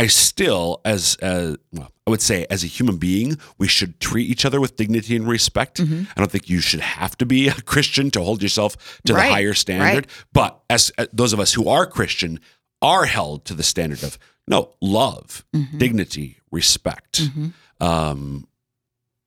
I 0.00 0.06
still, 0.08 0.80
as 0.84 1.16
uh, 1.22 1.56
well, 1.72 1.90
I 2.06 2.10
would 2.10 2.22
say, 2.22 2.46
as 2.50 2.64
a 2.64 2.66
human 2.66 2.96
being, 2.96 3.38
we 3.58 3.68
should 3.68 4.00
treat 4.00 4.30
each 4.30 4.44
other 4.44 4.60
with 4.60 4.76
dignity 4.76 5.14
and 5.16 5.28
respect. 5.28 5.76
Mm-hmm. 5.78 6.04
I 6.16 6.20
don't 6.20 6.30
think 6.32 6.48
you 6.48 6.60
should 6.60 6.80
have 6.80 7.16
to 7.18 7.26
be 7.26 7.48
a 7.48 7.52
Christian 7.72 8.10
to 8.12 8.20
hold 8.22 8.42
yourself 8.42 9.00
to 9.06 9.14
Right, 9.14 9.26
the 9.28 9.32
higher 9.34 9.54
standard. 9.54 9.86
right. 10.06 10.06
But 10.32 10.60
as 10.70 10.90
uh, 10.98 11.06
those 11.12 11.32
of 11.32 11.40
us 11.40 11.52
who 11.52 11.68
are 11.68 11.86
Christian 11.86 12.40
are 12.82 13.04
held 13.04 13.44
to 13.46 13.54
the 13.54 13.62
standard 13.62 14.02
of 14.02 14.18
no 14.48 14.72
love, 14.80 15.44
Mm-hmm. 15.54 15.78
dignity, 15.78 16.38
respect. 16.50 17.20
Um, 17.80 18.46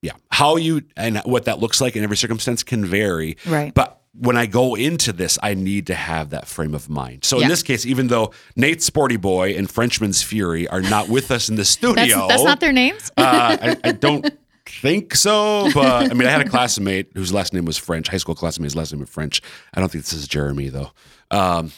yeah, 0.02 0.14
how 0.30 0.58
you 0.58 0.82
and 0.98 1.20
what 1.20 1.46
that 1.46 1.60
looks 1.60 1.80
like 1.82 1.96
in 1.96 2.04
every 2.04 2.18
circumstance 2.18 2.64
can 2.64 2.84
vary. 2.86 3.38
Right. 3.46 3.74
But 3.74 4.02
when 4.18 4.38
I 4.38 4.46
go 4.46 4.76
into 4.76 5.12
this, 5.12 5.40
I 5.42 5.54
need 5.56 5.88
to 5.88 5.96
have 5.96 6.30
that 6.32 6.48
frame 6.48 6.76
of 6.76 6.90
mind. 6.90 7.24
So 7.26 7.38
Yeah. 7.38 7.44
in 7.44 7.50
this 7.50 7.64
case, 7.64 7.86
even 7.86 8.08
though 8.08 8.32
Nate 8.56 8.84
Sporty 8.84 9.18
Boy 9.18 9.56
and 9.56 9.70
Frenchman's 9.70 10.22
Fury 10.22 10.68
are 10.68 10.82
not 10.82 11.10
with 11.10 11.32
us 11.32 11.50
in 11.50 11.56
the 11.56 11.66
studio, 11.66 12.28
that's 12.28 12.44
not 12.44 12.60
their 12.60 12.72
names? 12.74 13.12
uh, 13.18 13.58
I, 13.60 13.78
I 13.84 13.92
don't 13.94 14.30
think 14.68 15.16
so, 15.16 15.68
but 15.74 16.12
I 16.12 16.14
mean, 16.14 16.28
I 16.28 16.32
had 16.32 16.42
a 16.42 16.50
classmate 16.50 17.10
whose 17.16 17.34
last 17.34 17.54
name 17.54 17.66
was 17.66 17.78
French, 17.78 18.08
high 18.08 18.18
school 18.18 18.36
classmate, 18.36 18.66
his 18.66 18.76
last 18.76 18.92
name 18.94 19.00
was 19.00 19.10
French. 19.10 19.42
I 19.74 19.80
don't 19.80 19.92
think 19.92 20.04
this 20.04 20.14
is 20.14 20.28
Jeremy 20.28 20.70
though. 20.70 20.92
Um, 21.32 21.72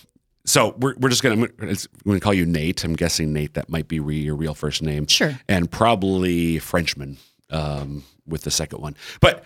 so 0.46 0.76
we're, 0.78 0.96
we're 1.00 1.10
just 1.10 1.24
gonna 1.24 1.36
I'm 1.36 1.42
gonna, 1.58 1.72
I'm 1.72 1.78
gonna 2.06 2.20
call 2.20 2.34
you 2.34 2.46
Nate. 2.46 2.84
I'm 2.84 2.96
guessing 2.96 3.32
Nate 3.34 3.54
that 3.56 3.70
might 3.70 3.88
be 3.88 4.00
re, 4.00 4.18
your 4.20 4.36
real 4.36 4.54
first 4.54 4.82
name, 4.82 5.08
Sure. 5.08 5.40
and 5.48 5.72
probably 5.72 6.60
Frenchman 6.60 7.18
um, 7.50 8.04
with 8.28 8.42
the 8.44 8.52
second 8.52 8.82
one. 8.82 8.96
But 9.22 9.44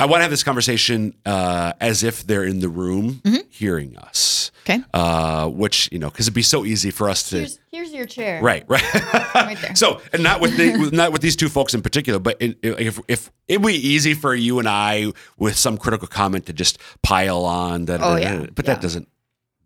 I 0.00 0.06
want 0.06 0.18
to 0.20 0.22
have 0.22 0.30
this 0.30 0.42
conversation 0.42 1.14
uh, 1.24 1.72
as 1.80 2.02
if 2.02 2.26
they're 2.26 2.44
in 2.44 2.58
the 2.60 2.68
room 2.68 3.22
hearing 3.50 3.96
us. 3.96 4.50
Okay. 4.66 4.82
Uh, 4.94 5.46
which 5.48 5.90
you 5.92 5.98
know, 5.98 6.08
because 6.10 6.26
it'd 6.26 6.34
be 6.34 6.42
so 6.42 6.64
easy 6.64 6.90
for 6.90 7.10
us 7.10 7.28
to 7.30 7.36
Here's, 7.38 7.58
here's 7.70 7.92
your 7.92 8.06
chair. 8.06 8.42
Right, 8.42 8.64
right. 8.68 8.82
Right 9.34 9.58
there. 9.60 9.74
So, 9.74 10.00
and 10.12 10.22
not 10.22 10.40
with 10.40 10.56
the, 10.56 10.90
not 10.92 11.12
with 11.12 11.20
these 11.20 11.36
two 11.36 11.48
folks 11.50 11.74
in 11.74 11.82
particular, 11.82 12.18
but 12.18 12.40
in, 12.40 12.56
if 12.62 12.98
if 13.08 13.30
it 13.46 13.60
would 13.60 13.68
be 13.68 13.88
easy 13.88 14.14
for 14.14 14.34
you 14.34 14.58
and 14.58 14.68
I 14.68 15.12
with 15.36 15.56
some 15.56 15.76
critical 15.76 16.08
comment 16.08 16.46
to 16.46 16.52
just 16.54 16.78
pile 17.02 17.44
on 17.44 17.84
that, 17.86 18.00
Oh, 18.02 18.16
yeah. 18.16 18.46
but 18.54 18.64
Yeah. 18.64 18.74
that 18.74 18.80
doesn't 18.80 19.08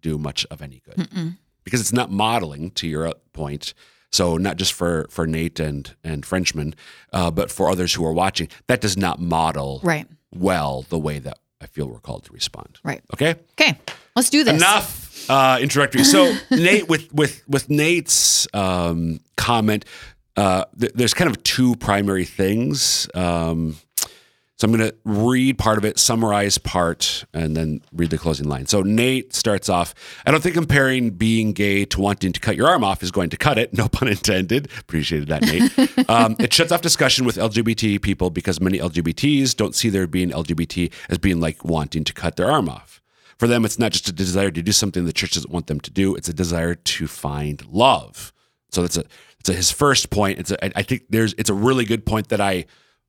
do 0.03 0.19
much 0.19 0.45
of 0.51 0.63
any 0.63 0.83
good 0.85 1.37
because 1.65 1.81
it's 1.81 1.93
not 1.93 2.11
modeling. 2.11 2.71
To 2.73 2.89
your 2.89 3.13
point, 3.33 3.75
so 4.11 4.37
not 4.37 4.57
just 4.57 4.73
for 4.73 5.07
for 5.11 5.27
Nate 5.29 5.61
and 5.61 5.95
and 6.03 6.27
Frenchman, 6.27 6.75
uh, 7.13 7.31
but 7.31 7.51
for 7.53 7.71
others 7.71 7.95
who 7.95 8.05
are 8.05 8.13
watching, 8.13 8.49
that 8.67 8.81
does 8.81 8.97
not 8.97 9.21
model 9.21 9.81
Right. 9.85 10.07
Well 10.35 10.83
the 10.89 10.99
way 10.99 11.19
that 11.19 11.39
I 11.61 11.67
feel 11.67 11.87
we're 11.89 11.99
called 12.01 12.25
to 12.25 12.33
respond. 12.33 12.79
Right. 12.85 13.03
Okay 13.15 13.37
Okay. 13.61 13.77
Let's 14.17 14.31
do 14.31 14.45
this. 14.45 14.55
enough 14.55 15.29
uh, 15.31 15.59
introductory. 15.61 16.05
So 16.05 16.35
Nate, 16.51 16.89
with 16.89 17.13
with 17.13 17.43
with 17.49 17.69
Nate's 17.71 18.47
um, 18.55 19.21
comment, 19.37 19.85
uh, 20.37 20.65
th- 20.79 20.93
there's 20.95 21.15
kind 21.15 21.31
of 21.31 21.43
two 21.43 21.77
primary 21.77 22.25
things. 22.25 23.09
Um, 23.15 23.77
so 24.59 24.67
I'm 24.67 24.73
going 24.77 24.91
to 24.91 24.97
read 25.05 25.57
part 25.57 25.79
of 25.79 25.85
it, 25.85 26.01
summarize 26.01 26.59
part, 26.59 27.25
and 27.33 27.57
then 27.57 27.81
read 27.93 28.11
the 28.11 28.19
closing 28.19 28.49
line. 28.49 28.67
So 28.67 28.83
Nate 28.83 29.33
starts 29.33 29.69
off. 29.69 29.95
I 30.27 30.33
don't 30.33 30.43
think 30.43 30.57
comparing 30.57 31.11
being 31.11 31.53
gay 31.53 31.85
to 31.85 32.01
wanting 32.01 32.33
to 32.33 32.41
cut 32.41 32.57
your 32.57 32.67
arm 32.69 32.83
off 32.83 33.03
is 33.05 33.13
going 33.13 33.31
to 33.31 33.37
cut 33.37 33.57
it. 33.57 33.73
No 33.79 33.89
pun 33.89 34.09
intended. 34.09 34.69
Appreciated 34.81 35.29
that, 35.29 35.43
Nate. 35.43 36.09
um, 36.11 36.35
it 36.41 36.53
shuts 36.53 36.73
off 36.73 36.81
discussion 36.81 37.25
with 37.25 37.37
LGBT 37.37 38.03
people 38.03 38.31
because 38.31 38.61
many 38.61 38.79
LGBTs 38.79 39.55
don't 39.57 39.77
see 39.77 39.89
their 39.91 40.09
being 40.09 40.31
LGBT 40.31 40.93
as 41.09 41.19
being 41.19 41.39
like 41.39 41.65
wanting 41.65 42.03
to 42.03 42.13
cut 42.13 42.35
their 42.35 42.51
arm 42.51 42.69
off. 42.69 43.01
For 43.39 43.47
them, 43.47 43.65
it's 43.65 43.79
not 43.79 43.93
just 43.93 44.09
a 44.09 44.13
desire 44.13 44.51
to 44.51 44.63
do 44.63 44.73
something 44.73 45.05
the 45.05 45.13
church 45.13 45.35
doesn't 45.35 45.53
want 45.53 45.69
them 45.69 45.79
to 45.79 45.91
do. 45.93 46.17
It's 46.17 46.29
a 46.29 46.35
desire 46.35 46.75
to 46.75 47.07
find 47.07 47.65
love. 47.67 48.33
So 48.73 48.83
that's 48.83 48.97
a 48.97 49.05
it's 49.39 49.49
a, 49.49 49.53
his 49.53 49.71
first 49.71 50.11
point. 50.11 50.41
It's 50.41 50.51
a, 50.51 50.65
I- 50.65 50.73
I 50.81 50.83
think 50.83 51.05
there's 51.11 51.35
it's 51.39 51.49
a 51.51 51.55
really 51.55 51.85
good 51.85 52.05
point 52.05 52.31
that 52.31 52.41
I 52.41 52.65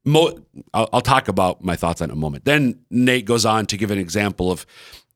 mo- 0.06 0.38
I'll, 0.74 0.90
I'll 0.94 1.02
talk 1.02 1.28
about 1.28 1.64
my 1.64 1.76
thoughts 1.76 2.02
on 2.02 2.10
it 2.10 2.14
in 2.14 2.18
a 2.18 2.22
moment. 2.22 2.46
Then 2.46 2.80
Nate 2.90 3.26
goes 3.26 3.46
on 3.46 3.66
to 3.68 3.78
give 3.78 3.92
an 3.92 3.98
example 4.00 4.52
of 4.52 4.66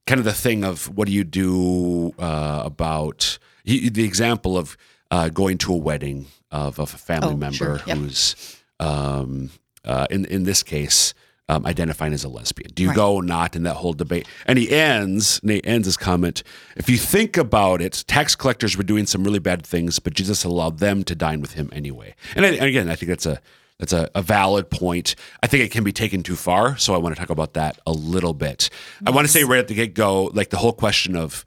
kind 0.05 0.19
of 0.19 0.25
the 0.25 0.33
thing 0.33 0.63
of 0.63 0.87
what 0.97 1.07
do 1.07 1.13
you 1.13 1.23
do 1.23 2.13
uh, 2.19 2.63
about 2.65 3.37
he, 3.63 3.89
the 3.89 4.03
example 4.03 4.57
of 4.57 4.75
uh, 5.11 5.29
going 5.29 5.57
to 5.59 5.73
a 5.73 5.77
wedding 5.77 6.25
of, 6.51 6.79
of 6.79 6.93
a 6.93 6.97
family 6.97 7.33
Oh, 7.33 7.37
member 7.37 7.55
sure. 7.55 7.81
Yep. 7.87 7.97
who's 7.97 8.59
um, 8.79 9.49
uh, 9.85 10.07
in 10.09 10.25
in 10.25 10.43
this 10.43 10.63
case 10.63 11.13
um, 11.49 11.65
identifying 11.65 12.13
as 12.13 12.23
a 12.23 12.29
lesbian. 12.29 12.71
Do 12.73 12.83
you 12.83 12.89
Right. 12.89 12.95
go 12.95 13.15
or 13.15 13.23
not 13.23 13.55
in 13.55 13.63
that 13.63 13.75
whole 13.75 13.93
debate? 13.93 14.27
And 14.47 14.57
he 14.57 14.71
ends 14.71 15.39
Nate 15.43 15.65
ends 15.67 15.85
his 15.87 15.97
comment. 15.97 16.41
If 16.75 16.89
you 16.89 16.97
think 16.97 17.37
about 17.37 17.81
it, 17.81 18.03
tax 18.07 18.35
collectors 18.35 18.77
were 18.77 18.83
doing 18.83 19.05
some 19.05 19.23
really 19.23 19.39
bad 19.39 19.65
things, 19.65 19.99
but 19.99 20.13
Jesus 20.13 20.43
allowed 20.43 20.79
them 20.79 21.03
to 21.03 21.15
dine 21.15 21.41
with 21.41 21.53
him 21.53 21.69
anyway. 21.73 22.15
And, 22.35 22.45
I, 22.45 22.49
and 22.49 22.63
again, 22.65 22.89
I 22.89 22.95
think 22.95 23.09
that's 23.09 23.25
a 23.25 23.39
that's 23.83 23.93
a, 23.93 24.09
a 24.15 24.21
valid 24.21 24.69
point. 24.69 25.15
I 25.41 25.47
think 25.47 25.63
it 25.63 25.71
can 25.71 25.83
be 25.83 25.91
taken 25.91 26.23
too 26.23 26.35
far, 26.37 26.77
so 26.77 26.95
I 26.95 26.97
want 26.97 27.15
to 27.15 27.19
talk 27.19 27.29
about 27.29 27.53
that 27.53 27.79
a 27.85 27.91
little 27.91 28.33
bit. 28.33 28.69
I 29.05 29.11
want 29.11 29.27
to 29.27 29.31
say 29.31 29.43
right 29.43 29.59
at 29.59 29.67
the 29.67 29.73
get 29.73 29.93
go, 29.93 30.25
like 30.33 30.49
the 30.49 30.57
whole 30.57 30.71
question 30.73 31.15
of 31.15 31.43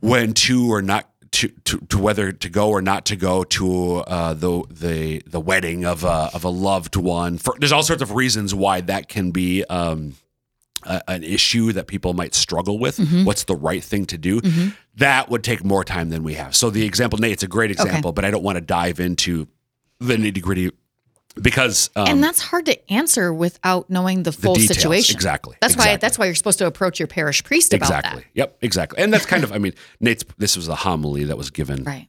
when 0.00 0.32
to 0.34 0.72
or 0.72 0.82
not 0.82 1.08
to, 1.32 1.48
to, 1.64 1.78
to 1.78 1.98
whether 1.98 2.32
to 2.32 2.48
go 2.48 2.70
or 2.70 2.82
not 2.82 3.04
to 3.06 3.16
go 3.16 3.44
to 3.44 3.98
uh, 3.98 4.34
the 4.34 4.64
the 4.68 5.22
the 5.26 5.38
wedding 5.40 5.84
of 5.84 6.02
a 6.02 6.30
of 6.34 6.42
a 6.42 6.48
loved 6.48 6.96
one. 6.96 7.38
For, 7.38 7.54
there's 7.58 7.72
all 7.72 7.84
sorts 7.84 8.02
of 8.02 8.12
reasons 8.12 8.52
why 8.52 8.80
that 8.80 9.08
can 9.08 9.30
be 9.30 9.64
um, 9.66 10.14
a, 10.82 11.00
an 11.08 11.22
issue 11.22 11.72
that 11.72 11.86
people 11.86 12.12
might 12.14 12.34
struggle 12.34 12.78
with. 12.80 12.98
What's 13.24 13.44
the 13.44 13.54
right 13.54 13.84
thing 13.84 14.06
to 14.06 14.18
do? 14.18 14.40
That 14.96 15.28
would 15.30 15.44
take 15.44 15.62
more 15.64 15.84
time 15.84 16.10
than 16.10 16.24
we 16.24 16.34
have. 16.34 16.56
So 16.56 16.70
the 16.70 16.84
example, 16.84 17.20
Nate, 17.20 17.32
it's 17.32 17.42
a 17.44 17.48
great 17.48 17.70
example, 17.70 18.10
but 18.12 18.24
I 18.24 18.32
don't 18.32 18.42
want 18.42 18.56
to 18.56 18.60
dive 18.60 18.98
into 18.98 19.46
the 20.00 20.16
nitty 20.16 20.42
gritty 20.42 20.70
because 21.40 21.90
um, 21.96 22.08
and 22.08 22.24
that's 22.24 22.40
hard 22.40 22.66
to 22.66 22.92
answer 22.92 23.32
without 23.32 23.88
knowing 23.90 24.22
the 24.22 24.32
full 24.32 24.54
details, 24.54 24.76
situation. 24.76 25.14
exactly, 25.14 25.56
That's 25.60 25.76
why 25.76 25.96
that's 25.96 26.18
why 26.18 26.26
you're 26.26 26.34
supposed 26.34 26.58
to 26.58 26.66
approach 26.66 26.98
your 26.98 27.08
parish 27.08 27.44
priest 27.44 27.72
about 27.72 27.88
exactly, 27.88 28.24
yep, 28.34 28.56
exactly, 28.60 29.02
and 29.02 29.12
that's 29.12 29.26
kind 29.26 29.44
of 29.44 29.52
I 29.52 29.58
mean 29.58 29.74
Nate's. 30.00 30.24
This 30.38 30.56
was 30.56 30.66
the 30.66 30.74
homily 30.76 31.24
that 31.24 31.36
was 31.36 31.50
given. 31.50 31.84
Right. 31.84 32.08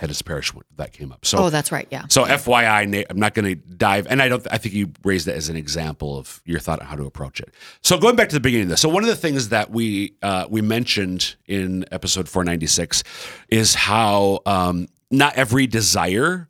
at 0.00 0.08
his 0.08 0.22
parish 0.22 0.54
when 0.54 0.64
that 0.76 0.92
came 0.92 1.12
up. 1.12 1.26
So 1.26 1.38
Oh, 1.38 1.50
that's 1.50 1.70
right. 1.72 1.86
Yeah. 1.90 2.04
So 2.08 2.24
FYI, 2.24 2.88
Nate, 2.88 3.06
I'm 3.10 3.18
not 3.18 3.34
going 3.34 3.44
to 3.44 3.54
dive, 3.54 4.06
and 4.08 4.22
I 4.22 4.28
don't. 4.28 4.46
I 4.50 4.56
think 4.58 4.74
you 4.74 4.92
raised 5.04 5.26
that 5.26 5.36
as 5.36 5.48
an 5.48 5.56
example 5.56 6.16
of 6.18 6.40
your 6.46 6.60
thought 6.60 6.80
on 6.80 6.86
how 6.86 6.96
to 6.96 7.04
approach 7.04 7.40
it. 7.40 7.52
So 7.82 7.98
going 7.98 8.16
back 8.16 8.28
to 8.30 8.34
the 8.36 8.40
beginning 8.40 8.64
of 8.64 8.70
this, 8.70 8.80
so 8.80 8.88
one 8.88 9.02
of 9.02 9.08
the 9.08 9.16
things 9.16 9.50
that 9.50 9.70
we 9.70 10.14
uh, 10.22 10.46
we 10.48 10.62
mentioned 10.62 11.34
in 11.46 11.84
episode 11.92 12.28
496 12.28 13.02
is 13.48 13.74
how 13.74 14.40
um, 14.46 14.86
not 15.10 15.34
every 15.36 15.66
desire 15.66 16.48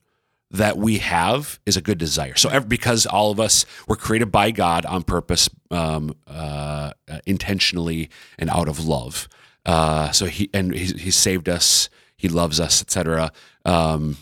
that 0.51 0.77
we 0.77 0.99
have 0.99 1.61
is 1.65 1.77
a 1.77 1.81
good 1.81 1.99
desire. 1.99 2.35
So 2.37 2.49
ev- 2.49 2.69
because 2.69 3.07
all 3.07 3.31
of 3.31 3.39
us 3.39 3.65
were 3.87 3.97
created 3.97 4.33
by 4.33 4.51
God 4.51 4.85
on 4.85 5.03
purpose, 5.05 5.49
um, 5.71 6.15
uh, 6.27 6.93
intentionally, 7.25 8.11
and 8.39 8.51
out 8.51 8.69
of 8.69 8.85
love. 8.85 9.29
Uh, 9.65 10.11
so 10.11 10.27
he 10.27 10.51
and 10.53 10.75
he, 10.75 10.87
he 10.95 11.11
saved 11.11 11.49
us. 11.49 11.89
He 12.17 12.29
loves 12.29 12.59
us, 12.61 12.83
etc. 12.83 13.33
Um, 13.65 14.17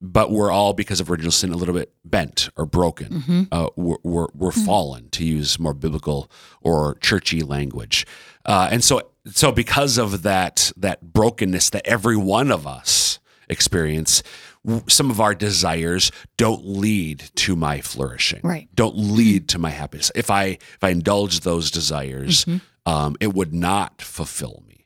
but 0.00 0.30
we're 0.30 0.50
all 0.50 0.74
because 0.74 1.00
of 1.00 1.10
original 1.10 1.32
sin 1.32 1.52
a 1.52 1.56
little 1.56 1.74
bit 1.74 1.92
bent 2.04 2.48
or 2.56 2.64
broken. 2.66 3.48
Uh, 3.52 3.68
we're 3.76 3.96
we're, 4.04 4.26
we're 4.34 4.52
fallen, 4.52 5.08
to 5.10 5.24
use 5.24 5.58
more 5.58 5.74
biblical 5.74 6.30
or 6.60 6.94
churchy 7.00 7.42
language, 7.42 8.06
uh, 8.46 8.68
and 8.70 8.82
so 8.84 9.02
so 9.26 9.52
because 9.52 9.98
of 9.98 10.22
that 10.22 10.72
that 10.76 11.12
brokenness 11.12 11.70
that 11.70 11.86
every 11.86 12.16
one 12.16 12.50
of 12.52 12.66
us 12.66 13.18
experience, 13.48 14.22
some 14.86 15.10
of 15.10 15.20
our 15.20 15.34
desires 15.34 16.10
don't 16.36 16.64
lead 16.66 17.30
to 17.36 17.56
my 17.56 17.80
flourishing, 17.80 18.40
Right. 18.42 18.68
Don't 18.74 18.96
lead 18.96 19.48
to 19.50 19.58
my 19.58 19.70
happiness. 19.70 20.10
If 20.14 20.30
I 20.30 20.44
if 20.44 20.78
I 20.82 20.90
indulge 20.90 21.40
those 21.40 21.70
desires, 21.70 22.46
um, 22.86 23.16
it 23.20 23.34
would 23.34 23.54
not 23.54 24.02
fulfill 24.02 24.62
me. 24.66 24.84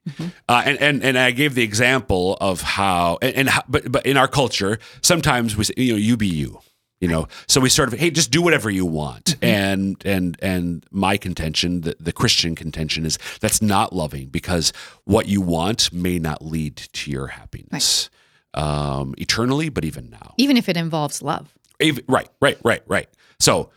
Uh, 0.48 0.62
and, 0.64 0.80
and 0.80 1.04
and 1.04 1.18
I 1.18 1.30
gave 1.30 1.54
the 1.54 1.62
example 1.62 2.36
of 2.40 2.60
how 2.60 3.18
and, 3.22 3.34
and 3.36 3.48
how, 3.48 3.62
but 3.68 3.90
but 3.90 4.04
in 4.04 4.16
our 4.16 4.28
culture 4.28 4.78
sometimes 5.00 5.56
we 5.56 5.64
say 5.64 5.74
you 5.76 5.92
know 5.92 5.98
you 5.98 6.16
be 6.16 6.26
you 6.26 6.60
you 7.02 7.08
know? 7.08 7.26
So 7.48 7.60
we 7.60 7.68
sort 7.68 7.92
of 7.92 7.98
hey 7.98 8.10
just 8.10 8.30
do 8.30 8.40
whatever 8.40 8.70
you 8.70 8.86
want. 8.86 9.36
And 9.42 10.00
and 10.04 10.36
and 10.40 10.86
my 10.90 11.16
contention 11.16 11.82
the, 11.82 11.96
the 11.98 12.12
Christian 12.12 12.54
contention 12.54 13.04
is 13.04 13.18
that's 13.40 13.60
not 13.60 13.92
loving 13.92 14.28
because 14.28 14.72
what 15.04 15.26
you 15.26 15.40
want 15.40 15.92
may 15.92 16.18
not 16.18 16.44
lead 16.44 16.76
to 16.76 17.10
your 17.10 17.26
happiness 17.26 18.08
um, 18.54 19.14
eternally 19.18 19.68
but 19.68 19.84
even 19.84 20.10
now 20.10 20.34
Even 20.36 20.56
if 20.56 20.68
it 20.68 20.76
involves 20.76 21.22
love, 21.22 21.52
Even- 21.80 22.04
right 22.08 22.28
right 22.40 22.58
right 22.62 22.82
right 22.86 23.08
so 23.38 23.70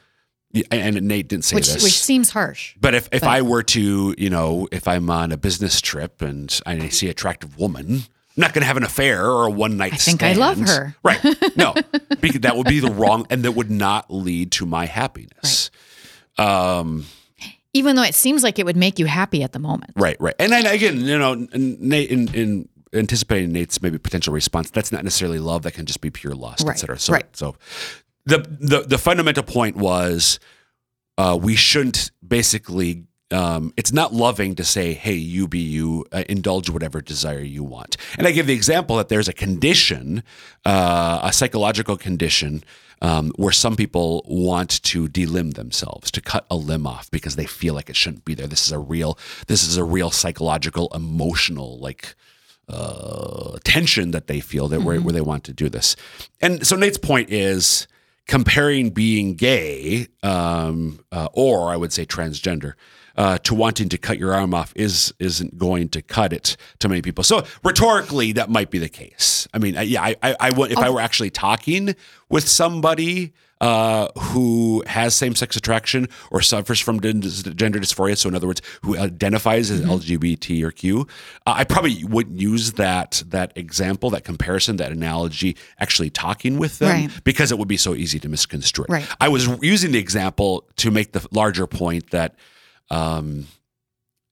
and, 0.71 1.01
Nate 1.01 1.27
didn't 1.27 1.43
say 1.45 1.55
which 1.55 1.67
this 1.67 1.83
which 1.83 1.99
seems 1.99 2.29
harsh. 2.29 2.75
but 2.79 2.95
if, 2.95 3.09
if 3.11 3.23
I 3.23 3.41
were 3.41 3.63
to, 3.63 4.15
you 4.17 4.29
know, 4.29 4.67
if 4.71 4.87
I'm 4.87 5.09
on 5.09 5.31
a 5.31 5.37
business 5.37 5.81
trip 5.81 6.21
and 6.21 6.57
I 6.65 6.87
see 6.89 7.07
an 7.07 7.11
attractive 7.11 7.57
woman, 7.57 7.85
I'm 7.87 8.01
not 8.37 8.53
going 8.53 8.61
to 8.61 8.67
have 8.67 8.77
an 8.77 8.83
affair 8.83 9.25
or 9.25 9.47
a 9.47 9.49
one 9.49 9.77
night 9.77 9.93
I 9.93 9.97
think 9.97 10.23
I 10.23 10.33
love 10.33 10.59
her. 10.59 10.95
Right. 11.03 11.19
No, 11.57 11.73
because 12.21 12.41
that 12.41 12.55
would 12.57 12.67
be 12.67 12.79
the 12.79 12.91
wrong, 12.91 13.25
and 13.29 13.43
that 13.43 13.53
would 13.53 13.71
not 13.71 14.11
lead 14.11 14.51
to 14.53 14.65
my 14.65 14.85
happiness. 14.85 15.71
Um, 16.37 17.05
Even 17.73 17.95
though 17.95 18.03
it 18.03 18.13
seems 18.15 18.43
like 18.43 18.59
it 18.59 18.65
would 18.65 18.75
make 18.77 18.99
you 18.99 19.05
happy 19.05 19.41
at 19.43 19.51
the 19.53 19.59
moment. 19.59 19.91
right, 19.95 20.17
right. 20.19 20.35
And 20.39 20.51
then 20.51 20.65
again, 20.65 21.01
you 21.01 21.17
know, 21.17 21.33
Nate, 21.53 22.09
in, 22.09 22.33
in 22.33 22.69
anticipating 22.95 23.51
Nate's 23.51 23.81
maybe 23.81 23.97
potential 23.97 24.33
response, 24.33 24.69
that's 24.69 24.91
not 24.91 25.03
necessarily 25.03 25.39
love. 25.39 25.63
That 25.63 25.73
can 25.73 25.85
just 25.85 26.01
be 26.01 26.09
pure 26.09 26.33
lust, 26.33 26.67
et 26.67 26.75
cetera. 26.75 26.97
So, 26.97 27.13
right. 27.13 27.25
so 27.35 27.55
the, 28.25 28.39
the, 28.59 28.81
the 28.81 28.97
fundamental 28.97 29.43
point 29.43 29.75
was 29.75 30.39
uh, 31.17 31.37
we 31.41 31.55
shouldn't 31.55 32.11
basically 32.25 33.05
um, 33.31 33.73
it's 33.75 33.91
not 33.91 34.13
loving 34.13 34.55
to 34.55 34.63
say 34.63 34.93
hey 34.93 35.13
you 35.13 35.47
be 35.47 35.59
you 35.59 36.05
uh, 36.11 36.23
indulge 36.29 36.69
whatever 36.69 37.01
desire 37.01 37.41
you 37.41 37.63
want 37.63 37.97
and 38.17 38.27
i 38.27 38.31
give 38.31 38.45
the 38.45 38.53
example 38.53 38.97
that 38.97 39.09
there's 39.09 39.27
a 39.27 39.33
condition 39.33 40.23
uh, 40.63 41.19
a 41.23 41.33
psychological 41.33 41.97
condition 41.97 42.63
um, 43.01 43.31
where 43.35 43.51
some 43.51 43.75
people 43.75 44.23
want 44.27 44.81
to 44.83 45.07
delimb 45.07 45.55
themselves 45.55 46.11
to 46.11 46.21
cut 46.21 46.45
a 46.51 46.55
limb 46.55 46.85
off 46.85 47.09
because 47.11 47.35
they 47.35 47.45
feel 47.45 47.73
like 47.73 47.89
it 47.89 47.95
shouldn't 47.95 48.25
be 48.25 48.35
there 48.35 48.47
this 48.47 48.65
is 48.65 48.71
a 48.71 48.79
real 48.79 49.17
this 49.47 49.67
is 49.67 49.75
a 49.75 49.83
real 49.83 50.11
psychological 50.11 50.89
emotional 50.93 51.79
like 51.79 52.15
uh, 52.67 53.57
tension 53.63 54.11
that 54.11 54.27
they 54.27 54.39
feel 54.39 54.67
that 54.69 54.81
where, 54.81 54.99
where 55.01 55.13
they 55.13 55.21
want 55.21 55.43
to 55.45 55.53
do 55.53 55.69
this. 55.69 55.95
And 56.41 56.65
so 56.65 56.75
Nate's 56.75 56.97
point 56.97 57.29
is 57.29 57.87
comparing 58.27 58.89
being 58.89 59.35
gay, 59.35 60.07
um, 60.23 60.99
uh, 61.11 61.27
or 61.33 61.71
I 61.71 61.77
would 61.77 61.93
say 61.93 62.05
transgender, 62.05 62.73
uh, 63.17 63.37
to 63.39 63.53
wanting 63.55 63.89
to 63.89 63.97
cut 63.97 64.17
your 64.17 64.33
arm 64.33 64.53
off 64.53 64.73
is 64.75 65.13
isn't 65.19 65.57
going 65.57 65.89
to 65.89 66.01
cut 66.01 66.33
it 66.33 66.57
to 66.79 66.89
many 66.89 67.01
people. 67.01 67.23
So 67.23 67.43
rhetorically, 67.63 68.31
that 68.33 68.49
might 68.49 68.69
be 68.71 68.77
the 68.79 68.89
case. 68.89 69.47
I 69.53 69.57
mean, 69.59 69.77
I- 69.77 69.83
yeah, 69.83 70.03
I, 70.03 70.15
I, 70.23 70.35
I 70.39 70.51
would 70.51 70.71
if 70.71 70.77
I 70.77 70.89
were 70.89 71.01
actually 71.01 71.29
talking 71.29 71.95
with 72.29 72.47
somebody 72.47 73.33
uh, 73.61 74.09
who 74.19 74.83
has 74.85 75.15
same-sex 75.15 75.55
attraction 75.55 76.09
or 76.29 76.41
suffers 76.41 76.77
from 76.79 76.99
gender 76.99 77.29
dysphoria, 77.79 78.17
so 78.17 78.27
in 78.27 78.35
other 78.35 78.47
words, 78.47 78.61
who 78.81 78.97
identifies 78.97 79.71
as 79.71 79.79
LGBT 79.81 80.61
or 80.61 80.71
Q, 80.71 81.07
uh, 81.47 81.53
I 81.55 81.63
probably 81.63 82.03
wouldn't 82.03 82.39
use 82.39 82.73
that 82.73 83.23
that 83.29 83.53
example, 83.55 84.09
that 84.09 84.25
comparison, 84.25 84.75
that 84.75 84.91
analogy, 84.91 85.55
actually 85.79 86.09
talking 86.09 86.57
with 86.59 86.79
them 86.79 86.89
Right. 86.89 87.23
because 87.23 87.51
it 87.53 87.57
would 87.57 87.69
be 87.69 87.77
so 87.77 87.95
easy 87.95 88.19
to 88.19 88.27
misconstrue. 88.27 88.85
Right. 88.89 89.07
I 89.21 89.29
was 89.29 89.47
using 89.61 89.93
the 89.93 89.99
example 89.99 90.67
to 90.77 90.91
make 90.91 91.13
the 91.13 91.25
larger 91.31 91.65
point 91.65 92.09
that 92.11 92.35
um, 92.89 93.47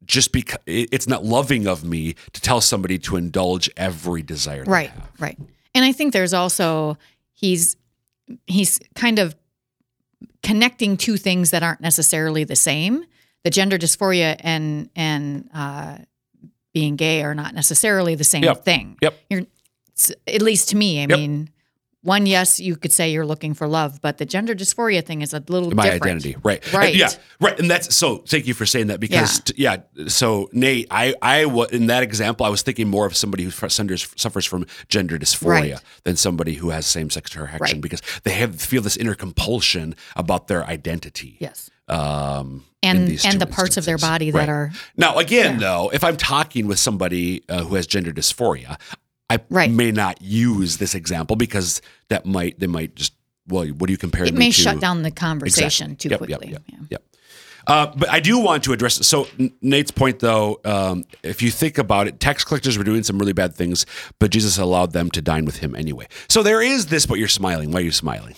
just 0.05 0.31
because 0.31 0.59
it's 0.65 1.07
not 1.07 1.23
loving 1.23 1.65
of 1.67 1.83
me 1.83 2.15
to 2.33 2.41
tell 2.41 2.59
somebody 2.61 2.97
to 2.99 3.15
indulge 3.15 3.69
every 3.77 4.21
desire. 4.21 4.63
Right. 4.65 4.89
have. 4.89 5.09
Right. 5.19 5.39
And 5.75 5.85
I 5.85 5.91
think 5.91 6.13
there's 6.13 6.33
also 6.33 6.97
he's 7.33 7.75
he's 8.47 8.79
kind 8.95 9.19
of 9.19 9.35
connecting 10.41 10.97
two 10.97 11.17
things 11.17 11.51
that 11.51 11.63
aren't 11.63 11.81
necessarily 11.81 12.43
the 12.43 12.55
same. 12.55 13.05
The 13.43 13.49
gender 13.49 13.77
dysphoria 13.77 14.35
and 14.39 14.89
and 14.95 15.49
uh, 15.53 15.97
being 16.73 16.95
gay 16.95 17.23
are 17.23 17.35
not 17.35 17.53
necessarily 17.53 18.15
the 18.15 18.23
same 18.23 18.43
Yep. 18.43 18.65
thing. 18.65 18.97
Yep. 19.01 19.19
You're 19.29 19.41
at 20.27 20.41
least 20.41 20.69
to 20.69 20.75
me. 20.75 20.99
I 20.99 21.01
Yep. 21.07 21.09
mean, 21.19 21.49
one 22.03 22.25
yes, 22.25 22.59
you 22.59 22.75
could 22.75 22.91
say 22.91 23.11
you're 23.11 23.25
looking 23.25 23.53
for 23.53 23.65
love, 23.67 24.01
but 24.01 24.17
the 24.17 24.25
gender 24.25 24.53
dysphoria 24.53 25.03
thing 25.03 25.21
is 25.21 25.33
a 25.33 25.41
little 25.47 25.71
my 25.71 25.83
different. 25.89 26.03
identity 26.03 26.35
right 26.43 26.73
Right. 26.73 26.89
And 26.89 26.97
yeah 26.99 27.09
right 27.39 27.57
and 27.59 27.69
that's 27.71 27.95
so 27.95 28.17
thank 28.17 28.45
you 28.45 28.53
for 28.53 28.65
saying 28.65 28.87
that 28.87 28.99
because 28.99 29.41
yeah, 29.55 29.77
yeah 29.97 30.07
so 30.09 30.49
nate 30.51 30.87
i 30.91 31.15
i 31.21 31.43
in 31.71 31.87
that 31.87 32.03
example 32.03 32.45
i 32.45 32.49
was 32.49 32.61
thinking 32.61 32.87
more 32.89 33.05
of 33.05 33.15
somebody 33.15 33.43
who 33.43 33.49
f- 33.49 33.71
suffers 33.71 34.07
suffers 34.17 34.45
from 34.45 34.65
gender 34.89 35.17
dysphoria 35.17 35.73
Right. 35.73 35.81
than 36.03 36.15
somebody 36.17 36.53
who 36.55 36.69
has 36.71 36.85
same-sex 36.85 37.31
attraction 37.31 37.59
Right. 37.59 37.81
because 37.81 38.01
they 38.23 38.31
have 38.31 38.59
feel 38.61 38.81
this 38.81 38.97
inner 38.97 39.15
compulsion 39.15 39.95
about 40.15 40.47
their 40.47 40.63
identity 40.65 41.37
Yes. 41.39 41.69
um 41.87 42.63
And 42.81 43.09
and 43.25 43.39
the 43.41 43.47
parts 43.47 43.77
of 43.77 43.85
their 43.85 43.97
body 43.97 44.31
Right. 44.31 44.41
that 44.45 44.49
are 44.49 44.71
now 44.97 45.17
again 45.17 45.59
though 45.59 45.89
if 45.93 46.03
i'm 46.03 46.17
talking 46.17 46.67
with 46.67 46.79
somebody 46.79 47.43
uh, 47.49 47.63
who 47.63 47.75
has 47.75 47.87
gender 47.87 48.11
dysphoria 48.11 48.77
i 49.29 49.39
Right. 49.49 49.71
may 49.71 49.91
not 49.91 50.21
use 50.21 50.77
this 50.77 50.95
example 50.95 51.35
because 51.35 51.81
that 52.09 52.25
might 52.25 52.59
they 52.59 52.67
might 52.67 52.95
just 52.95 53.13
well 53.47 53.65
what 53.67 53.87
do 53.87 53.91
you 53.93 53.97
compare 53.97 54.25
it 54.25 54.33
may 54.33 54.51
to? 54.51 54.61
shut 54.61 54.79
down 54.79 55.01
the 55.03 55.11
conversation 55.11 55.91
Exactly. 55.91 56.09
too 56.09 56.09
Yep, 56.09 56.17
quickly. 56.39 56.51
Yep, 56.51 56.63
yep, 56.67 56.81
Yeah. 56.89 56.97
Uh, 57.65 57.93
but 57.95 58.09
I 58.09 58.19
do 58.19 58.39
want 58.39 58.65
to 58.65 58.73
address. 58.73 59.07
So 59.07 59.25
Nate's 59.61 59.89
point, 59.89 60.19
though, 60.19 60.59
um, 60.65 61.05
if 61.23 61.41
you 61.41 61.49
think 61.49 61.77
about 61.77 62.07
it, 62.07 62.19
tax 62.19 62.43
collectors 62.43 62.77
were 62.77 62.83
doing 62.83 63.03
some 63.03 63.17
really 63.17 63.31
bad 63.31 63.55
things, 63.55 63.85
but 64.19 64.31
Jesus 64.31 64.57
allowed 64.57 64.91
them 64.91 65.09
to 65.11 65.21
dine 65.21 65.45
with 65.45 65.59
him 65.59 65.73
anyway. 65.73 66.07
So 66.27 66.43
there 66.43 66.61
is 66.61 66.87
this. 66.87 67.05
But 67.05 67.19
you're 67.19 67.29
smiling. 67.29 67.71
Why 67.71 67.79
are 67.79 67.83
you 67.83 67.91
smiling? 67.93 68.35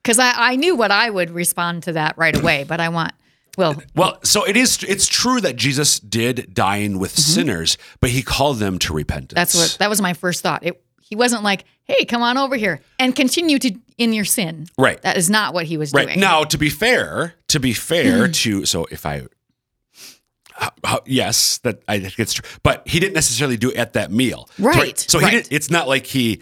Because 0.00 0.20
I, 0.20 0.32
I 0.52 0.54
knew 0.54 0.76
what 0.76 0.92
I 0.92 1.10
would 1.10 1.30
respond 1.30 1.82
to 1.84 1.92
that 1.94 2.16
right 2.16 2.36
away, 2.40 2.62
but 2.62 2.78
I 2.80 2.88
want, 2.90 3.14
well, 3.56 3.82
Well, 3.94 4.18
so 4.22 4.44
it 4.44 4.56
is. 4.56 4.82
It's 4.86 5.06
true 5.08 5.40
that 5.40 5.56
Jesus 5.56 5.98
did 6.00 6.52
dine 6.54 6.98
with 6.98 7.12
sinners, 7.18 7.78
but 8.00 8.10
he 8.10 8.22
called 8.22 8.58
them 8.58 8.78
to 8.80 8.92
repentance. 8.94 9.30
Mm-hmm. 9.32 9.36
that's 9.36 9.54
what, 9.54 9.78
that 9.78 9.90
was 9.90 10.00
my 10.00 10.12
first 10.14 10.42
thought. 10.42 10.64
It, 10.64 10.82
he 11.00 11.14
wasn't 11.16 11.42
like, 11.42 11.64
hey, 11.84 12.04
come 12.04 12.22
on 12.22 12.36
over 12.36 12.56
here 12.56 12.80
and 12.98 13.14
continue 13.14 13.58
to 13.60 13.74
in 13.96 14.12
your 14.12 14.24
sin. 14.24 14.66
Right. 14.76 15.00
That 15.02 15.16
is 15.16 15.30
not 15.30 15.54
what 15.54 15.64
he 15.66 15.76
was 15.76 15.92
Right 15.92 16.08
doing. 16.08 16.20
now, 16.20 16.44
to 16.44 16.58
be 16.58 16.68
fair, 16.68 17.34
to 17.48 17.60
be 17.60 17.72
fair 17.72 18.28
to 18.28 18.66
so 18.66 18.86
if 18.90 19.06
I, 19.06 19.22
Uh, 20.82 20.98
yes, 21.06 21.58
that 21.58 21.82
I 21.86 22.00
think 22.00 22.18
it's 22.18 22.32
true, 22.34 22.48
but 22.62 22.86
he 22.88 22.98
didn't 22.98 23.14
necessarily 23.14 23.56
do 23.56 23.70
it 23.70 23.76
at 23.76 23.92
that 23.92 24.10
meal, 24.10 24.48
Right, 24.58 24.98
So 24.98 25.18
he 25.18 25.24
right. 25.26 25.30
didn't. 25.32 25.52
It's 25.52 25.70
not 25.70 25.86
like 25.86 26.06
he 26.06 26.40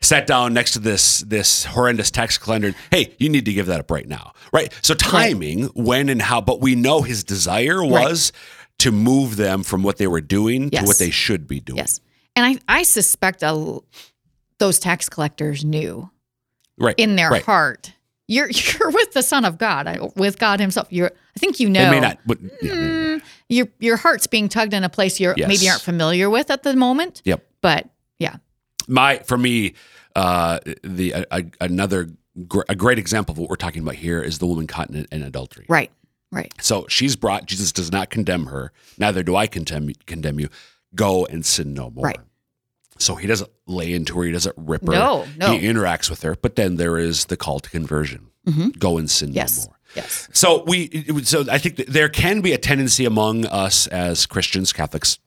sat 0.00 0.26
down 0.26 0.54
next 0.54 0.72
to 0.72 0.78
this 0.78 1.20
this 1.20 1.64
horrendous 1.64 2.10
tax 2.10 2.38
collector. 2.38 2.68
and, 2.68 2.76
Hey, 2.90 3.14
you 3.18 3.28
need 3.28 3.44
to 3.46 3.52
give 3.52 3.66
that 3.66 3.80
up 3.80 3.90
right 3.90 4.06
now, 4.06 4.32
right? 4.52 4.72
So 4.82 4.94
timing, 4.94 5.64
when 5.74 6.08
and 6.08 6.22
how, 6.22 6.40
but 6.40 6.60
we 6.60 6.74
know 6.74 7.02
his 7.02 7.24
desire 7.24 7.84
was 7.84 8.32
to 8.78 8.92
move 8.92 9.36
them 9.36 9.62
from 9.64 9.82
what 9.82 9.96
they 9.98 10.06
were 10.06 10.20
doing 10.20 10.70
to 10.70 10.82
what 10.84 10.98
they 10.98 11.10
should 11.10 11.48
be 11.48 11.58
doing. 11.60 11.78
Yes. 11.78 12.00
And 12.36 12.46
I, 12.46 12.78
I 12.78 12.82
suspect 12.84 13.42
a, 13.42 13.78
those 14.58 14.78
tax 14.78 15.08
collectors 15.08 15.64
knew 15.64 16.08
right 16.78 16.94
in 16.96 17.16
their 17.16 17.30
right. 17.30 17.42
heart. 17.44 17.92
You're 18.28 18.48
you're 18.50 18.90
with 18.90 19.12
the 19.14 19.22
Son 19.22 19.44
of 19.44 19.58
God, 19.58 20.12
with 20.14 20.38
God 20.38 20.60
Himself. 20.60 20.86
You're 20.90 21.10
I 21.10 21.38
think 21.40 21.58
you 21.58 21.68
know 21.68 21.84
They 21.84 21.90
may 21.90 22.00
not, 22.00 22.18
but 22.24 22.38
yeah, 22.62 22.72
Mm, 22.72 23.22
your 23.48 23.66
your 23.80 23.96
heart's 23.96 24.28
being 24.28 24.48
tugged 24.48 24.74
in 24.74 24.84
a 24.84 24.88
place 24.88 25.18
you're 25.18 25.34
Yes. 25.36 25.48
maybe 25.48 25.68
aren't 25.68 25.82
familiar 25.82 26.30
with 26.30 26.50
at 26.52 26.62
the 26.62 26.76
moment. 26.76 27.20
yep. 27.24 27.44
But 27.62 27.88
my 28.88 29.18
for 29.20 29.38
me 29.38 29.74
uh 30.16 30.58
the 30.82 31.12
a, 31.30 31.44
another 31.60 32.08
gr- 32.46 32.62
a 32.68 32.74
great 32.74 32.98
example 32.98 33.32
of 33.32 33.38
what 33.38 33.48
we're 33.50 33.56
talking 33.56 33.82
about 33.82 33.94
here 33.96 34.20
is 34.22 34.38
the 34.38 34.46
woman 34.46 34.66
caught 34.66 34.90
in, 34.90 35.06
in 35.12 35.22
adultery. 35.22 35.66
Right, 35.68 35.90
right, 36.32 36.52
so 36.60 36.86
she's 36.88 37.14
brought 37.16 37.46
jesus 37.46 37.70
does 37.72 37.92
not 37.92 38.10
condemn 38.10 38.46
her 38.46 38.72
neither 38.98 39.22
do 39.22 39.36
i 39.36 39.46
condemn 39.46 39.92
condemn 40.06 40.40
you. 40.40 40.48
Go 40.94 41.26
and 41.26 41.44
sin 41.44 41.74
no 41.74 41.90
more. 41.90 42.06
Right. 42.06 42.18
so 42.98 43.14
he 43.16 43.26
doesn't 43.26 43.50
lay 43.66 43.92
into 43.92 44.16
her 44.18 44.24
he 44.24 44.32
doesn't 44.32 44.54
rip 44.56 44.86
her. 44.86 44.92
No, 44.92 45.26
no. 45.36 45.52
he 45.52 45.66
interacts 45.66 46.08
with 46.10 46.22
her 46.22 46.34
but 46.40 46.56
then 46.56 46.76
there 46.76 46.96
is 46.98 47.26
the 47.26 47.36
call 47.36 47.60
to 47.60 47.68
conversion. 47.70 48.28
Go 48.78 48.96
and 48.96 49.10
sin 49.10 49.28
Mm-hmm. 49.28 49.36
yes, 49.36 49.58
no 49.58 49.70
more. 49.70 49.76
yes, 49.94 50.28
so 50.32 50.64
we, 50.64 51.04
so 51.24 51.44
I 51.50 51.58
think 51.58 51.76
there 51.76 52.08
can 52.08 52.40
be 52.40 52.54
a 52.54 52.58
tendency 52.58 53.04
among 53.04 53.44
us 53.44 53.86
as 53.88 54.24
Christians, 54.24 54.72
Catholics, 54.72 55.18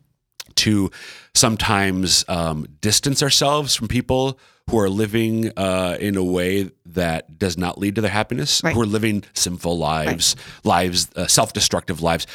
to 0.66 0.92
sometimes 1.34 2.26
um, 2.28 2.66
distance 2.82 3.24
ourselves 3.24 3.76
from 3.76 3.88
people 3.88 4.38
who 4.70 4.80
are 4.80 4.90
living 4.90 5.52
uh, 5.58 5.98
in 6.00 6.16
a 6.16 6.24
way 6.24 6.70
that 6.86 7.38
does 7.40 7.58
not 7.58 7.78
lead 7.78 7.96
to 7.96 8.02
their 8.02 8.12
happiness, 8.12 8.62
Right. 8.64 8.74
who 8.74 8.82
are 8.82 8.86
living 8.86 9.24
sinful 9.34 9.78
lives, 9.78 10.36
lives, 10.64 11.10
uh, 11.16 11.28
self-destructive 11.28 12.02
lives. 12.02 12.28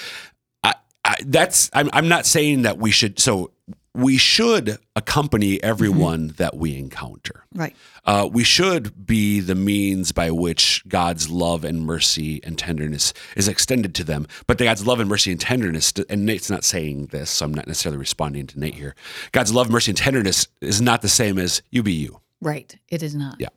I, 0.63 0.75
I, 1.05 1.15
that's 1.25 1.71
I'm, 1.73 1.89
I'm 1.93 2.09
not 2.09 2.27
saying 2.27 2.63
that 2.63 2.79
we 2.79 2.91
should. 2.91 3.19
So 3.21 3.53
we 3.97 4.17
should 4.17 4.79
accompany 4.95 5.63
everyone 5.63 6.29
that 6.37 6.57
we 6.57 6.77
encounter 6.77 7.45
right, 7.55 7.75
uh, 8.05 8.29
we 8.31 8.45
should 8.45 9.07
be 9.07 9.41
the 9.41 9.55
means 9.55 10.13
by 10.13 10.31
which 10.31 10.83
God's 10.87 11.31
love 11.31 11.65
and 11.65 11.85
mercy 11.85 12.41
and 12.45 12.59
tenderness 12.59 13.13
is 13.37 13.49
extended 13.49 13.95
to 13.97 14.05
them. 14.05 14.27
But 14.47 14.59
God's 14.59 14.87
love 14.87 15.01
and 15.01 15.09
mercy 15.09 15.33
and 15.33 15.41
tenderness, 15.41 15.93
and 16.09 16.25
Nate's 16.27 16.51
not 16.51 16.65
saying 16.65 17.07
this, 17.07 17.31
so 17.31 17.47
I'm 17.47 17.55
not 17.55 17.67
necessarily 17.67 17.99
responding 17.99 18.47
to 18.49 18.61
Nate 18.61 18.75
here. 18.75 18.95
God's 19.33 19.53
love, 19.53 19.71
mercy, 19.71 19.91
and 19.91 19.99
tenderness 19.99 20.47
is 20.61 20.81
not 20.81 21.03
the 21.03 21.09
same 21.09 21.39
as 21.39 21.63
you 21.71 21.83
be 21.83 21.93
you. 21.93 22.21
right. 22.41 22.77
It 22.89 23.03
is 23.03 23.15
not. 23.15 23.37
Yeah. 23.39 23.49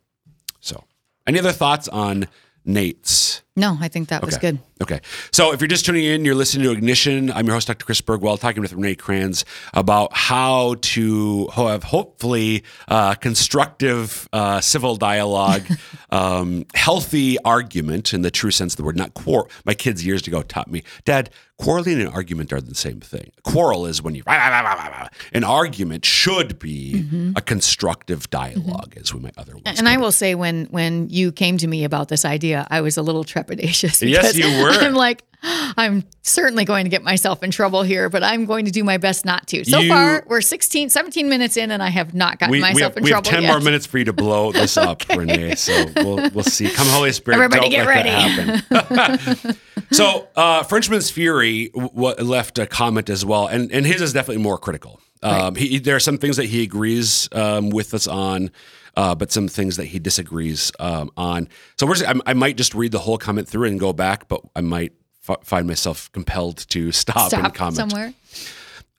So, 0.59 0.83
any 1.27 1.39
other 1.39 1.51
thoughts 1.51 1.87
on 1.87 2.27
Nate's? 2.65 3.41
No, 3.59 3.77
I 3.79 3.87
think 3.89 4.09
that 4.09 4.23
was 4.25 4.35
Okay. 4.35 4.51
good. 4.51 4.59
Okay. 4.81 5.01
So 5.31 5.51
if 5.53 5.59
you're 5.59 5.67
just 5.67 5.85
tuning 5.85 6.05
in, 6.05 6.23
you're 6.23 6.35
listening 6.35 6.63
to 6.63 6.71
Ignition. 6.71 7.31
I'm 7.31 7.45
your 7.45 7.55
host, 7.55 7.67
Dr. 7.67 7.85
Chris 7.85 7.99
Burgwald, 8.01 8.39
talking 8.39 8.61
with 8.61 8.71
Renee 8.71 8.95
Kranz 8.95 9.43
about 9.73 10.11
how 10.13 10.75
to 10.81 11.47
have 11.47 11.83
hopefully 11.83 12.63
uh, 12.87 13.15
constructive 13.15 14.29
uh, 14.31 14.61
civil 14.61 14.95
dialogue, 14.95 15.63
um, 16.11 16.65
healthy 16.75 17.37
argument 17.43 18.13
in 18.13 18.21
the 18.21 18.31
true 18.31 18.51
sense 18.51 18.73
of 18.73 18.77
the 18.77 18.83
word, 18.83 18.95
not 18.95 19.13
quarrel. 19.13 19.49
My 19.65 19.73
kids 19.73 20.05
years 20.05 20.25
ago 20.25 20.41
taught 20.41 20.71
me, 20.71 20.83
Dad, 21.03 21.29
quarreling 21.57 21.99
and 21.99 22.09
argument 22.09 22.53
are 22.53 22.61
the 22.61 22.73
same 22.73 23.01
thing. 23.01 23.31
Quarrel 23.43 23.85
is 23.85 24.01
when 24.01 24.15
you, 24.15 24.23
an 24.25 25.43
argument 25.43 26.05
should 26.05 26.57
be 26.57 27.05
a 27.35 27.41
constructive 27.41 28.29
dialogue, 28.29 28.95
as 28.99 29.13
we 29.13 29.19
might 29.19 29.37
otherwise. 29.37 29.63
Mm-hmm. 29.63 29.79
And 29.79 29.89
I 29.89 29.97
will 29.97 30.11
say, 30.13 30.35
when 30.35 30.65
when 30.65 31.09
you 31.09 31.31
came 31.31 31.57
to 31.57 31.67
me 31.67 31.83
about 31.83 32.07
this 32.07 32.23
idea, 32.25 32.65
I 32.69 32.81
was 32.81 32.97
a 32.97 33.01
little 33.01 33.23
trepidatious. 33.25 33.48
Yes, 34.01 34.35
you 34.35 34.45
were. 34.63 34.71
I'm 34.71 34.93
like, 34.93 35.23
I'm 35.43 36.03
certainly 36.21 36.65
going 36.65 36.83
to 36.85 36.89
get 36.89 37.01
myself 37.03 37.43
in 37.43 37.51
trouble 37.51 37.81
here, 37.83 38.09
but 38.09 38.23
I'm 38.23 38.45
going 38.45 38.65
to 38.65 38.71
do 38.71 38.83
my 38.83 38.97
best 38.97 39.25
not 39.25 39.47
to. 39.47 39.63
So 39.63 39.79
You- 39.79 39.89
far, 39.89 40.23
we're 40.27 40.41
16, 40.41 40.89
17 40.89 41.29
minutes 41.29 41.57
in, 41.57 41.71
and 41.71 41.81
I 41.81 41.89
have 41.89 42.13
not 42.13 42.39
gotten 42.39 42.51
we, 42.51 42.57
we 42.57 42.61
myself 42.61 42.93
have, 42.93 42.97
in 42.97 43.03
we 43.03 43.09
have 43.11 43.23
trouble 43.23 43.31
10 43.31 43.43
yet. 43.43 43.47
more 43.49 43.59
minutes 43.61 43.85
for 43.85 43.97
you 43.97 44.05
to 44.05 44.13
blow 44.13 44.51
this 44.53 44.77
up, 44.77 45.07
Renee. 45.09 45.55
So 45.55 45.85
we'll, 45.97 46.29
we'll 46.31 46.43
see. 46.43 46.69
Come, 46.69 46.87
Holy 46.87 47.11
Spirit. 47.11 47.37
Everybody 47.37 47.69
don't 47.69 47.85
get 47.85 48.05
happen. 48.05 49.55
so 49.91 50.27
uh, 50.35 50.63
Frenchman's 50.63 51.09
Fury 51.09 51.69
w- 51.69 52.15
left 52.23 52.59
a 52.59 52.67
comment 52.67 53.09
as 53.09 53.25
well, 53.25 53.47
and, 53.47 53.71
and 53.71 53.85
his 53.85 54.01
is 54.01 54.13
definitely 54.13 54.43
more 54.43 54.57
critical. 54.57 54.99
Um, 55.21 55.55
he, 55.55 55.79
there 55.79 55.95
are 55.97 55.99
some 56.01 56.17
things 56.17 56.37
that 56.37 56.45
he 56.45 56.63
agrees 56.63 57.27
um, 57.33 57.71
with 57.71 57.93
us 57.93 58.07
on, 58.07 58.51
uh, 58.99 59.15
but 59.15 59.31
some 59.31 59.47
things 59.47 59.77
that 59.77 59.85
he 59.85 59.97
disagrees 59.99 60.71
um, 60.79 61.09
on. 61.15 61.47
So 61.77 61.87
we're 61.87 61.95
just, 61.95 62.09
I, 62.09 62.13
I 62.31 62.33
might 62.33 62.57
just 62.57 62.73
read 62.75 62.91
the 62.91 62.99
whole 62.99 63.17
comment 63.17 63.47
through 63.47 63.67
and 63.69 63.79
go 63.79 63.93
back, 63.93 64.27
but 64.27 64.41
I 64.55 64.61
might 64.61 64.91
f- 65.27 65.43
find 65.43 65.65
myself 65.67 66.11
compelled 66.11 66.57
to 66.69 66.91
stop, 66.91 67.31
and 67.31 67.43
Stop 67.45 67.53
comment. 67.55 67.75
somewhere. 67.77 68.13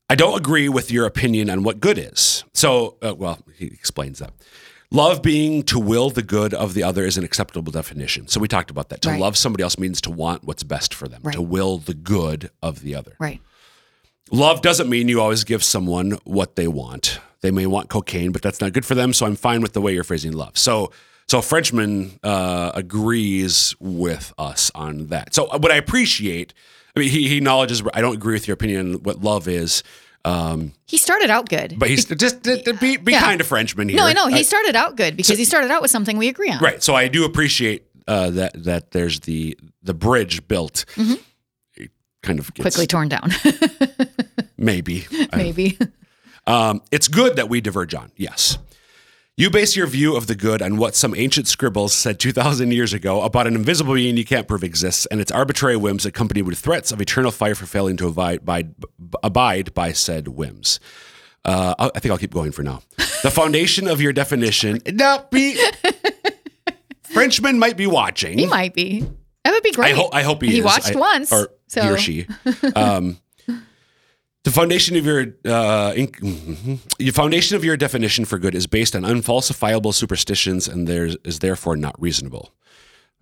I 0.09 0.15
don't 0.17 0.37
agree 0.37 0.69
with 0.69 0.91
your 0.91 1.05
opinion 1.07 1.51
on 1.51 1.63
what 1.63 1.81
good 1.81 1.99
is. 1.99 2.45
So, 2.55 2.97
uh, 3.03 3.15
well, 3.17 3.39
he 3.59 3.67
explains 3.67 4.19
that. 4.21 4.33
Love 4.91 5.23
being 5.23 5.63
to 5.65 5.79
will 5.79 6.11
the 6.11 6.23
good 6.37 6.53
of 6.53 6.75
the 6.75 6.83
other 6.83 7.05
is 7.05 7.17
an 7.17 7.23
acceptable 7.23 7.71
definition. 7.71 8.27
So 8.27 8.41
we 8.41 8.49
talked 8.49 8.71
about 8.73 8.89
that. 8.89 9.03
To 9.03 9.11
Right. 9.11 9.21
love 9.21 9.37
somebody 9.37 9.63
else 9.63 9.79
means 9.79 10.01
to 10.01 10.11
want 10.11 10.43
what's 10.45 10.65
best 10.65 10.95
for 10.95 11.07
them, 11.09 11.21
Right. 11.23 11.35
to 11.35 11.43
will 11.43 11.79
the 11.79 11.95
good 11.95 12.51
of 12.63 12.81
the 12.83 12.97
other. 12.97 13.15
Right. 13.21 13.41
Love 14.33 14.63
doesn't 14.63 14.89
mean 14.89 15.09
you 15.09 15.21
always 15.21 15.45
give 15.45 15.63
someone 15.63 16.19
what 16.25 16.57
they 16.57 16.67
want. 16.69 17.21
They 17.43 17.51
may 17.51 17.67
want 17.67 17.89
cocaine, 17.89 18.33
but 18.33 18.43
that's 18.43 18.61
not 18.61 18.73
good 18.73 18.85
for 18.85 18.95
them. 18.95 19.13
So 19.13 19.27
I'm 19.27 19.37
fine 19.37 19.63
with 19.63 19.73
the 19.73 19.81
way 19.81 19.95
you're 19.95 20.05
phrasing 20.05 20.33
love. 20.33 20.59
So, 20.59 20.93
so 21.29 21.41
Frenchman 21.41 22.19
uh, 22.23 22.73
agrees 22.75 23.75
with 23.81 24.33
us 24.39 24.71
on 24.75 25.07
that. 25.07 25.35
So 25.35 25.47
what 25.47 25.71
I 25.73 25.77
appreciate, 25.77 26.53
I 26.95 27.01
mean, 27.01 27.09
he, 27.11 27.29
he 27.29 27.37
acknowledges 27.39 27.83
I 27.95 28.01
don't 28.01 28.15
agree 28.17 28.35
with 28.35 28.47
your 28.49 28.55
opinion 28.55 28.95
on 28.97 29.03
what 29.03 29.21
love 29.23 29.49
is. 29.49 29.83
Um, 30.25 30.73
He 30.87 30.99
started 30.99 31.31
out 31.31 31.49
good. 31.49 31.77
but 31.79 31.89
he's 31.89 32.05
just 32.05 32.43
be, 32.81 32.99
be 32.99 33.13
Yeah. 33.13 33.21
kind 33.21 33.41
of 33.41 33.47
Frenchman 33.47 33.89
here. 33.89 33.97
no, 33.97 34.05
I 34.05 34.13
know. 34.13 34.27
He 34.27 34.43
started 34.45 34.77
out 34.77 34.97
good 34.97 35.17
because 35.17 35.39
he 35.39 35.47
started 35.47 35.71
out 35.71 35.81
with 35.81 35.91
something 35.91 36.19
we 36.19 36.29
agree 36.29 36.51
on. 36.51 36.59
right. 36.59 36.83
So 36.83 36.95
I 36.95 37.09
do 37.09 37.25
appreciate 37.25 37.87
uh, 38.07 38.29
that 38.31 38.65
that 38.65 38.91
there's 38.91 39.21
the 39.21 39.57
the 39.83 39.95
bridge 39.95 40.47
built. 40.47 40.85
It 41.75 41.91
kind 42.23 42.39
of 42.39 42.53
gets, 42.53 42.59
Mm-hmm. 42.59 42.63
Quickly 42.63 42.87
torn 42.87 43.09
down, 43.09 43.31
maybe. 44.59 45.07
Maybe. 45.35 45.79
Um, 46.47 46.83
it's 46.91 47.09
good 47.09 47.37
that 47.37 47.49
we 47.49 47.61
diverge 47.61 47.95
on. 47.95 48.13
Yes. 48.17 48.59
You 49.37 49.49
base 49.49 49.75
your 49.75 49.87
view 49.87 50.17
of 50.17 50.27
the 50.27 50.35
good 50.35 50.61
on 50.61 50.77
what 50.77 50.95
some 50.95 51.15
ancient 51.17 51.49
scribbles 51.49 51.95
said 51.95 52.19
2,000 52.21 52.73
years 52.73 52.93
ago 52.93 53.23
about 53.23 53.47
an 53.47 53.55
invisible 53.55 53.95
being 53.95 54.17
you 54.19 54.25
can't 54.25 54.47
prove 54.47 54.63
exists 54.63 55.07
and 55.07 55.19
its 55.21 55.33
arbitrary 55.33 55.77
whims 55.77 56.05
accompanied 56.05 56.43
with 56.43 56.59
threats 56.59 56.93
of 56.93 57.01
eternal 57.01 57.31
fire 57.31 57.55
for 57.55 57.65
failing 57.65 57.97
to 57.99 58.09
abide 58.09 58.45
by, 58.45 58.65
abide 59.23 59.73
by 59.73 59.93
said 59.93 60.29
whims. 60.29 60.79
Uh, 61.43 61.75
I 61.79 61.91
I 61.95 62.01
think 62.01 62.13
I'll 62.13 62.19
keep 62.19 62.35
going 62.35 62.53
for 62.53 62.63
now. 62.63 62.83
The 63.23 63.31
foundation 63.31 63.89
of 63.89 63.99
your 64.03 64.13
definition. 64.13 64.81
No, 64.93 65.25
be. 65.31 65.59
Frenchman 67.05 67.59
might 67.59 67.77
be 67.77 67.87
watching. 67.87 68.39
He 68.39 68.47
might 68.47 68.75
be. 68.75 69.01
That 69.45 69.53
would 69.53 69.63
be 69.63 69.71
I 69.71 69.75
great. 69.75 69.97
hope. 69.97 70.15
I 70.15 70.23
hope 70.23 70.43
he, 70.43 70.51
He 70.51 70.61
watched 70.63 70.95
I- 70.95 70.99
once, 70.99 71.33
or 71.33 71.49
so 71.69 71.83
he 71.83 71.89
or 71.89 71.97
she. 71.99 72.27
Um, 72.77 73.17
the 74.45 74.51
foundation 74.51 74.97
of 74.97 75.05
your 75.05 75.21
uh, 75.45 75.93
mhm. 75.93 76.79
the 76.99 77.11
foundation 77.11 77.57
of 77.57 77.65
your 77.65 77.77
definition 77.77 78.25
for 78.25 78.39
good 78.39 78.55
is 78.55 78.67
based 78.67 78.97
on 78.97 79.03
unfalsifiable 79.03 79.93
superstitions, 79.93 80.67
and 80.67 80.87
there 80.87 81.11
is 81.25 81.41
therefore 81.41 81.77
not 81.77 82.01
reasonable. 82.01 82.53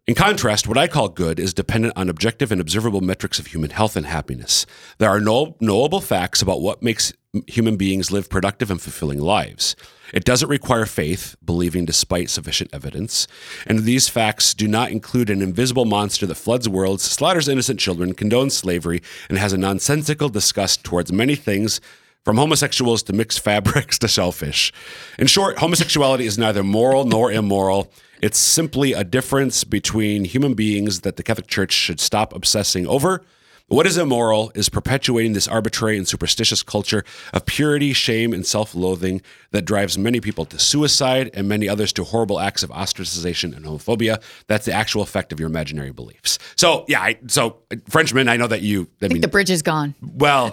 In 0.06 0.14
contrast, 0.14 0.66
what 0.66 0.78
I 0.78 0.88
call 0.88 1.10
good 1.10 1.38
is 1.38 1.52
dependent 1.52 1.94
on 1.94 2.08
objective 2.08 2.50
and 2.50 2.60
observable 2.60 3.02
metrics 3.02 3.38
of 3.38 3.48
human 3.48 3.70
health 3.70 3.94
and 3.94 4.06
happiness. 4.06 4.64
There 4.96 5.10
are 5.10 5.20
no 5.20 5.54
knowable 5.60 6.00
facts 6.00 6.40
about 6.40 6.62
what 6.62 6.82
makes 6.82 7.12
human 7.46 7.76
beings 7.76 8.10
live 8.10 8.30
productive 8.30 8.70
and 8.70 8.80
fulfilling 8.80 9.20
lives. 9.20 9.76
It 10.12 10.24
doesn't 10.24 10.48
require 10.48 10.86
faith, 10.86 11.36
believing 11.44 11.84
despite 11.84 12.30
sufficient 12.30 12.70
evidence. 12.72 13.26
And 13.66 13.80
these 13.80 14.08
facts 14.08 14.54
do 14.54 14.66
not 14.66 14.90
include 14.90 15.30
an 15.30 15.42
invisible 15.42 15.84
monster 15.84 16.26
that 16.26 16.34
floods 16.34 16.68
worlds, 16.68 17.02
slaughters 17.02 17.48
innocent 17.48 17.80
children, 17.80 18.14
condones 18.14 18.52
slavery, 18.52 19.02
and 19.28 19.38
has 19.38 19.52
a 19.52 19.58
nonsensical 19.58 20.28
disgust 20.28 20.84
towards 20.84 21.12
many 21.12 21.34
things 21.34 21.80
from 22.24 22.36
homosexuals 22.36 23.02
to 23.04 23.12
mixed 23.12 23.40
fabrics 23.44 23.98
to 23.98 24.08
shellfish. 24.08 24.72
In 25.18 25.26
short, 25.26 25.58
homosexuality 25.58 26.26
is 26.26 26.38
neither 26.38 26.62
moral 26.62 27.04
nor 27.04 27.32
immoral. 27.32 27.90
It's 28.20 28.38
simply 28.38 28.92
a 28.92 29.04
difference 29.04 29.64
between 29.64 30.24
human 30.24 30.54
beings 30.54 31.00
that 31.00 31.16
the 31.16 31.22
Catholic 31.22 31.46
Church 31.46 31.72
should 31.72 32.00
stop 32.00 32.34
obsessing 32.34 32.86
over 32.86 33.22
What 33.68 33.86
is 33.86 33.98
immoral 33.98 34.50
is 34.54 34.70
perpetuating 34.70 35.34
this 35.34 35.46
arbitrary 35.46 35.98
and 35.98 36.08
superstitious 36.08 36.62
culture 36.62 37.04
of 37.34 37.44
purity, 37.44 37.92
shame, 37.92 38.32
and 38.32 38.46
self 38.46 38.74
loathing 38.74 39.20
that 39.50 39.66
drives 39.66 39.98
many 39.98 40.20
people 40.20 40.46
to 40.46 40.58
suicide 40.58 41.30
and 41.34 41.46
many 41.46 41.68
others 41.68 41.92
to 41.94 42.04
horrible 42.04 42.40
acts 42.40 42.62
of 42.62 42.70
ostracization 42.70 43.54
and 43.54 43.66
homophobia. 43.66 44.22
That's 44.46 44.64
the 44.64 44.72
actual 44.72 45.02
effect 45.02 45.32
of 45.32 45.38
your 45.38 45.48
imaginary 45.48 45.92
beliefs. 45.92 46.38
So, 46.56 46.86
yeah, 46.88 47.02
I, 47.02 47.18
so 47.26 47.58
Frenchman, 47.90 48.26
I 48.28 48.38
know 48.38 48.46
that 48.46 48.62
you, 48.62 48.88
I, 49.02 49.04
I 49.04 49.08
mean, 49.08 49.10
think 49.16 49.22
the 49.22 49.28
bridge 49.28 49.50
is 49.50 49.60
gone. 49.60 49.94
well, 50.00 50.50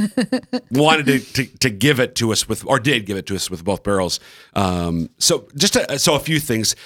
wanted 0.70 1.06
to, 1.06 1.18
to, 1.20 1.58
to 1.60 1.70
give 1.70 1.98
it 1.98 2.14
to 2.16 2.30
us 2.30 2.46
with, 2.46 2.62
or 2.66 2.78
did 2.78 3.06
give 3.06 3.16
it 3.16 3.24
to 3.26 3.36
us 3.36 3.50
with 3.50 3.64
both 3.64 3.82
barrels. 3.82 4.20
Um, 4.52 5.08
so 5.16 5.48
just 5.56 5.76
a, 5.76 5.98
so 5.98 6.14
a 6.14 6.20
few 6.20 6.40
things 6.40 6.76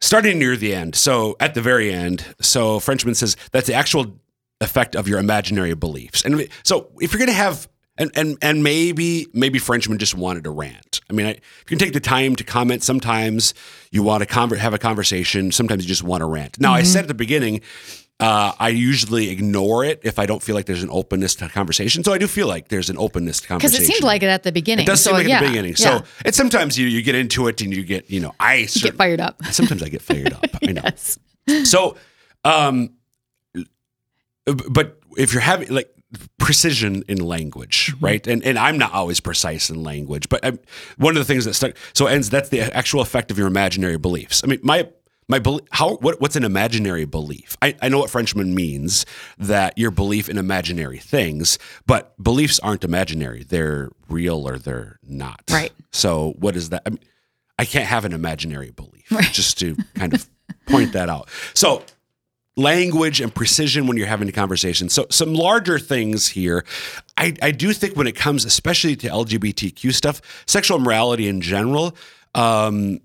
starting 0.00 0.38
near 0.38 0.56
the 0.56 0.74
end. 0.74 0.94
So 0.94 1.36
at 1.38 1.52
the 1.52 1.60
very 1.60 1.92
end, 1.92 2.24
so 2.40 2.80
Frenchman 2.80 3.14
says 3.14 3.36
that's 3.52 3.66
the 3.66 3.74
actual 3.74 4.18
effect 4.60 4.96
of 4.96 5.08
your 5.08 5.18
imaginary 5.18 5.74
beliefs. 5.74 6.24
And 6.24 6.48
so 6.62 6.88
if 7.00 7.12
you're 7.12 7.18
going 7.18 7.28
to 7.28 7.34
have 7.34 7.68
and, 7.98 8.10
and 8.14 8.36
and 8.42 8.62
maybe 8.62 9.26
maybe 9.32 9.58
Frenchman 9.58 9.98
just 9.98 10.14
wanted 10.14 10.44
to 10.44 10.50
rant. 10.50 11.00
I 11.08 11.12
mean, 11.12 11.26
I, 11.26 11.30
you 11.30 11.40
can 11.66 11.78
take 11.78 11.92
the 11.92 12.00
time 12.00 12.36
to 12.36 12.44
comment. 12.44 12.82
Sometimes 12.82 13.54
you 13.90 14.02
want 14.02 14.22
to 14.22 14.28
conver- 14.28 14.58
have 14.58 14.74
a 14.74 14.78
conversation. 14.78 15.52
Sometimes 15.52 15.84
you 15.84 15.88
just 15.88 16.02
want 16.02 16.20
to 16.20 16.26
rant. 16.26 16.60
Now, 16.60 16.72
I 16.74 16.82
said 16.82 17.02
at 17.02 17.08
the 17.08 17.14
beginning, 17.14 17.62
uh, 18.18 18.52
I 18.58 18.70
usually 18.70 19.30
ignore 19.30 19.84
it 19.84 20.00
if 20.02 20.18
I 20.18 20.26
don't 20.26 20.42
feel 20.42 20.54
like 20.54 20.66
there's 20.66 20.82
an 20.82 20.90
openness 20.90 21.34
to 21.36 21.48
conversation. 21.48 22.02
So 22.02 22.12
I 22.12 22.18
do 22.18 22.26
feel 22.26 22.48
like 22.48 22.68
there's 22.68 22.90
an 22.90 22.98
openness 22.98 23.40
to 23.40 23.48
conversation. 23.48 23.78
Because 23.78 23.88
it 23.88 23.92
seemed 23.92 24.04
like 24.04 24.22
it 24.22 24.28
at 24.28 24.42
the 24.42 24.52
beginning. 24.52 24.84
It 24.84 24.88
does 24.88 25.02
so, 25.02 25.10
seem 25.10 25.18
like 25.18 25.28
yeah, 25.28 25.36
at 25.36 25.40
the 25.40 25.48
beginning. 25.48 25.74
yeah. 25.78 25.98
So 25.98 26.04
it's 26.24 26.36
sometimes 26.36 26.78
you 26.78 26.86
you 26.86 27.02
get 27.02 27.14
into 27.14 27.46
it 27.48 27.60
and 27.60 27.74
you 27.74 27.84
get 27.84 28.10
you 28.10 28.20
know 28.20 28.34
I 28.40 28.66
get 28.74 28.94
fired 28.96 29.20
up. 29.20 29.42
sometimes 29.46 29.82
I 29.82 29.88
get 29.88 30.02
fired 30.02 30.32
up. 30.32 30.44
I 30.66 30.72
know. 30.72 30.82
Yes. 31.48 31.70
So, 31.70 31.96
um, 32.44 32.90
but 34.46 34.98
if 35.16 35.32
you're 35.32 35.42
having 35.42 35.72
like 35.72 35.90
precision 36.38 37.02
in 37.08 37.18
language, 37.18 37.92
Mm-hmm. 37.92 38.04
right? 38.04 38.26
And 38.26 38.42
and 38.44 38.58
I'm 38.58 38.78
not 38.78 38.92
always 38.92 39.20
precise 39.20 39.70
in 39.70 39.82
language, 39.82 40.28
but 40.28 40.44
i 40.44 40.52
one 40.96 41.16
of 41.16 41.20
the 41.20 41.24
things 41.24 41.44
that 41.44 41.54
stuck. 41.54 41.76
So 41.94 42.06
ends 42.06 42.30
that's 42.30 42.48
the 42.48 42.60
actual 42.60 43.00
effect 43.00 43.30
of 43.30 43.38
your 43.38 43.46
imaginary 43.46 43.98
beliefs. 43.98 44.42
I 44.44 44.46
mean, 44.46 44.60
my 44.62 44.88
my 45.28 45.38
belief. 45.40 45.66
How 45.72 45.96
what 45.96 46.20
what's 46.20 46.36
an 46.36 46.44
imaginary 46.44 47.04
belief? 47.04 47.56
I, 47.60 47.74
I 47.82 47.88
know 47.88 47.98
what 47.98 48.10
Frenchman 48.10 48.54
means 48.54 49.04
that 49.38 49.76
your 49.76 49.90
belief 49.90 50.28
in 50.28 50.38
imaginary 50.38 50.98
things, 50.98 51.58
but 51.86 52.20
beliefs 52.22 52.60
aren't 52.60 52.84
imaginary. 52.84 53.42
They're 53.42 53.90
real 54.08 54.48
or 54.48 54.58
they're 54.58 54.98
not. 55.02 55.42
Right. 55.50 55.72
So 55.92 56.34
what 56.38 56.54
is 56.56 56.68
that? 56.70 56.82
I, 56.86 56.90
mean, 56.90 57.00
I 57.58 57.64
can't 57.64 57.86
have 57.86 58.04
an 58.04 58.12
imaginary 58.12 58.70
belief. 58.70 59.08
Just 59.32 59.58
to 59.58 59.76
kind 59.94 60.14
of 60.14 60.28
point 60.66 60.92
that 60.92 61.08
out. 61.08 61.28
So 61.54 61.82
language 62.56 63.20
and 63.20 63.34
precision 63.34 63.86
when 63.86 63.96
you're 63.96 64.06
having 64.06 64.28
a 64.28 64.32
conversation. 64.32 64.88
So 64.88 65.06
some 65.10 65.34
larger 65.34 65.78
things 65.78 66.28
here. 66.28 66.64
I, 67.16 67.34
I 67.42 67.50
do 67.50 67.72
think 67.72 67.96
when 67.96 68.06
it 68.06 68.16
comes, 68.16 68.44
especially 68.44 68.96
to 68.96 69.08
LGBTQ 69.08 69.92
stuff, 69.92 70.20
sexual 70.46 70.78
morality 70.78 71.28
in 71.28 71.40
general, 71.40 71.96
um, 72.34 73.00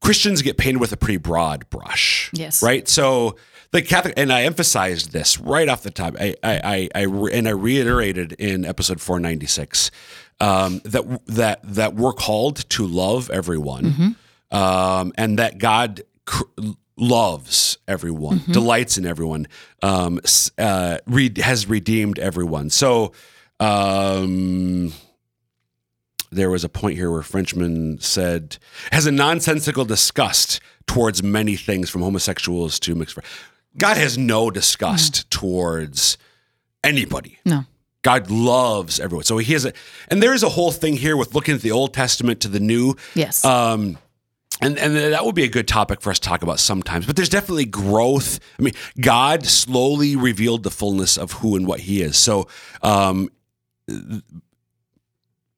Christians 0.00 0.42
get 0.42 0.56
painted 0.56 0.80
with 0.80 0.92
a 0.92 0.96
pretty 0.96 1.16
broad 1.16 1.68
brush. 1.70 2.30
Yes. 2.32 2.62
Right. 2.62 2.88
So 2.88 3.36
the 3.72 3.82
Catholic, 3.82 4.14
and 4.16 4.32
I 4.32 4.42
emphasized 4.42 5.12
this 5.12 5.38
right 5.38 5.68
off 5.68 5.82
the 5.82 5.90
top. 5.90 6.16
I, 6.20 6.34
I, 6.42 6.88
I, 6.94 7.02
I 7.02 7.06
and 7.32 7.48
I 7.48 7.52
reiterated 7.52 8.32
in 8.32 8.64
episode 8.64 9.00
496 9.00 9.90
um, 10.40 10.80
that 10.84 11.20
that 11.26 11.60
that 11.62 11.94
we're 11.94 12.12
called 12.12 12.68
to 12.70 12.86
love 12.86 13.30
everyone, 13.30 14.16
um, 14.50 15.12
and 15.16 15.38
that 15.38 15.58
God 15.58 16.02
loves 17.02 17.78
everyone, 17.88 18.42
delights 18.50 18.96
in 18.96 19.04
everyone, 19.04 19.46
um, 19.82 20.20
uh, 20.56 20.98
re- 21.06 21.32
has 21.40 21.68
redeemed 21.68 22.18
everyone. 22.18 22.70
So. 22.70 23.12
Um, 23.60 24.92
there 26.32 26.50
was 26.50 26.64
a 26.64 26.68
point 26.68 26.96
here 26.96 27.10
where 27.12 27.22
Frenchman 27.22 28.00
said 28.00 28.56
has 28.90 29.06
a 29.06 29.12
nonsensical 29.12 29.84
disgust 29.84 30.60
towards 30.86 31.22
many 31.22 31.56
things 31.56 31.90
from 31.90 32.02
homosexuals 32.02 32.80
to 32.80 32.94
mixed. 32.94 33.18
God 33.76 33.96
has 33.96 34.18
no 34.18 34.50
disgust 34.50 35.30
towards 35.30 36.18
anybody. 36.82 37.38
No. 37.44 37.64
God 38.02 38.30
loves 38.30 38.98
everyone. 38.98 39.24
So 39.24 39.38
he 39.38 39.52
has 39.52 39.64
a, 39.64 39.72
and 40.08 40.22
there 40.22 40.34
is 40.34 40.42
a 40.42 40.48
whole 40.48 40.72
thing 40.72 40.96
here 40.96 41.16
with 41.16 41.34
looking 41.34 41.54
at 41.54 41.60
the 41.62 41.70
Old 41.70 41.94
Testament 41.94 42.40
to 42.40 42.48
the 42.48 42.60
New. 42.60 42.96
Yes. 43.14 43.44
Um, 43.44 43.96
and 44.62 44.78
and 44.78 44.96
that 44.96 45.24
would 45.24 45.34
be 45.34 45.44
a 45.44 45.48
good 45.48 45.68
topic 45.68 46.00
for 46.00 46.10
us 46.10 46.18
to 46.18 46.28
talk 46.28 46.42
about 46.42 46.58
sometimes. 46.60 47.06
But 47.06 47.16
there's 47.16 47.28
definitely 47.28 47.66
growth. 47.66 48.40
I 48.58 48.62
mean, 48.62 48.74
God 49.00 49.44
slowly 49.46 50.16
revealed 50.16 50.62
the 50.62 50.70
fullness 50.70 51.16
of 51.18 51.32
who 51.32 51.56
and 51.56 51.66
what 51.66 51.80
He 51.80 52.00
is. 52.02 52.16
So, 52.16 52.48
um, 52.82 53.30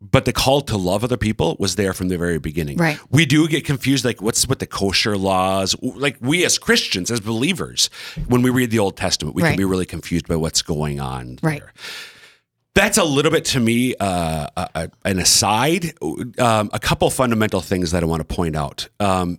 but 0.01 0.27
the 0.27 0.33
call 0.33 0.61
to 0.63 0.77
love 0.77 1.03
other 1.03 1.17
people 1.17 1.57
was 1.59 1.77
there 1.77 1.93
from 1.95 2.09
the 2.09 2.19
very 2.19 2.39
beginning. 2.39 2.77
Right. 2.77 2.99
We 3.11 3.25
do 3.25 3.49
get 3.49 3.65
confused, 3.65 4.05
like 4.05 4.21
what's 4.21 4.47
with 4.47 4.59
the 4.59 4.67
kosher 4.67 5.17
laws? 5.17 5.75
Like 5.81 6.19
we 6.21 6.45
as 6.45 6.59
Christians, 6.59 7.11
as 7.11 7.21
believers, 7.21 7.89
when 8.29 8.43
we 8.43 8.51
read 8.51 8.71
the 8.71 8.79
Old 8.79 8.97
Testament, 8.97 9.35
we 9.35 9.43
can 9.43 9.57
be 9.57 9.65
really 9.65 9.87
confused 9.87 10.29
by 10.29 10.37
what's 10.37 10.61
going 10.63 11.01
on 11.01 11.39
Right. 11.43 11.61
there. 11.61 11.73
That's 12.75 12.99
a 12.99 13.05
little 13.05 13.31
bit 13.31 13.45
to 13.47 13.61
me 13.61 13.95
uh, 14.01 14.49
a, 14.57 14.69
a- 14.75 14.91
an 15.05 15.19
aside. 15.21 15.93
Um, 16.03 16.71
a 16.73 16.79
couple 16.81 17.09
fundamental 17.11 17.61
things 17.61 17.93
that 17.93 18.03
I 18.03 18.07
want 18.07 18.27
to 18.27 18.35
point 18.35 18.57
out. 18.57 18.89
Um, 18.99 19.39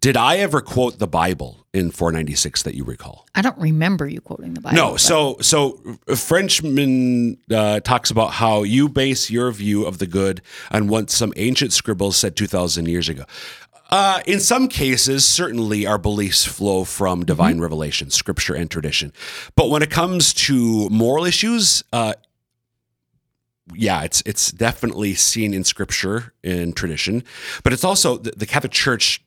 did 0.00 0.16
I 0.16 0.36
ever 0.38 0.60
quote 0.60 0.98
the 0.98 1.06
Bible 1.06 1.66
in 1.72 1.90
496 1.90 2.64
that 2.64 2.74
you 2.74 2.84
recall? 2.84 3.26
I 3.34 3.42
don't 3.42 3.56
remember 3.58 4.06
you 4.08 4.20
quoting 4.20 4.52
the 4.54 4.60
Bible. 4.60 4.76
No. 4.76 4.90
but- 4.92 5.00
So, 5.00 5.36
so 5.40 5.80
Frenchman 6.14 7.38
uh, 7.50 7.80
talks 7.80 8.10
about 8.10 8.32
how 8.32 8.64
you 8.64 8.88
base 8.88 9.30
your 9.30 9.50
view 9.52 9.86
of 9.86 9.98
the 9.98 10.06
good 10.06 10.42
on 10.70 10.88
what 10.88 11.10
some 11.10 11.32
ancient 11.36 11.72
scribbles 11.72 12.16
said 12.16 12.36
2,000 12.36 12.86
years 12.88 13.08
ago. 13.08 13.24
Uh, 13.90 14.20
in 14.26 14.40
some 14.40 14.66
cases, 14.68 15.24
certainly 15.26 15.86
our 15.86 15.98
beliefs 15.98 16.44
flow 16.44 16.84
from 16.84 17.24
divine 17.24 17.60
revelation, 17.60 18.10
scripture, 18.10 18.54
and 18.54 18.70
tradition. 18.70 19.12
But 19.56 19.70
when 19.70 19.82
it 19.82 19.90
comes 19.90 20.34
to 20.34 20.88
moral 20.90 21.24
issues, 21.24 21.84
uh, 21.92 22.14
yeah, 23.72 24.02
it's 24.02 24.22
it's 24.26 24.52
definitely 24.52 25.14
seen 25.14 25.54
in 25.54 25.64
scripture 25.64 26.32
and 26.42 26.76
tradition, 26.76 27.22
but 27.62 27.72
it's 27.72 27.84
also 27.84 28.18
the, 28.18 28.32
the 28.36 28.46
Catholic 28.46 28.72
Church 28.72 29.22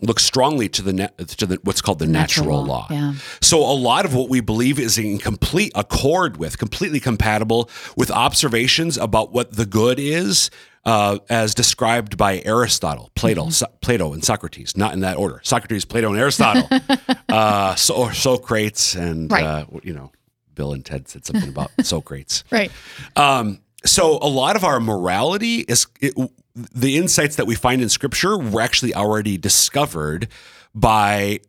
looks 0.00 0.22
strongly 0.24 0.68
to 0.68 0.82
the 0.82 0.92
to 1.36 1.46
the 1.46 1.58
what's 1.64 1.80
called 1.80 1.98
the 1.98 2.06
natural, 2.06 2.46
Natural 2.46 2.64
law. 2.64 2.78
law, 2.80 2.86
yeah. 2.90 3.14
So 3.40 3.58
a 3.58 3.72
lot 3.74 4.04
of 4.04 4.14
what 4.14 4.28
we 4.28 4.40
believe 4.40 4.78
is 4.78 4.98
in 4.98 5.18
complete 5.18 5.72
accord 5.74 6.36
with, 6.36 6.58
completely 6.58 7.00
compatible 7.00 7.68
with 7.96 8.10
observations 8.10 8.96
about 8.98 9.32
what 9.32 9.52
the 9.54 9.66
good 9.66 9.98
is, 9.98 10.50
uh, 10.84 11.18
as 11.28 11.54
described 11.54 12.16
by 12.16 12.40
Aristotle, 12.44 13.10
Plato, 13.16 13.42
Mm-hmm. 13.44 13.50
So- 13.50 13.66
Plato, 13.80 14.12
and 14.12 14.22
Socrates. 14.24 14.76
Not 14.76 14.92
in 14.92 15.00
that 15.00 15.16
order: 15.16 15.40
Socrates, 15.42 15.84
Plato, 15.84 16.10
and 16.10 16.18
Aristotle. 16.18 16.68
uh, 17.28 17.74
so, 17.74 18.10
Socrates, 18.10 18.94
and 18.94 19.32
Right. 19.32 19.42
uh, 19.44 19.64
you 19.82 19.94
know, 19.94 20.12
Bill 20.54 20.74
and 20.74 20.84
Ted 20.84 21.08
said 21.08 21.24
something 21.24 21.48
about 21.48 21.70
Socrates. 21.82 22.44
right. 22.52 22.70
Um, 23.16 23.60
so 23.88 24.18
a 24.22 24.28
lot 24.28 24.56
of 24.56 24.64
our 24.64 24.80
morality 24.80 25.60
is 25.68 25.86
it, 26.00 26.14
the 26.54 26.96
insights 26.96 27.36
that 27.36 27.46
we 27.46 27.54
find 27.54 27.80
in 27.82 27.88
scripture 27.88 28.36
were 28.38 28.60
actually 28.60 28.94
already 28.94 29.36
discovered 29.38 30.28
by 30.74 31.40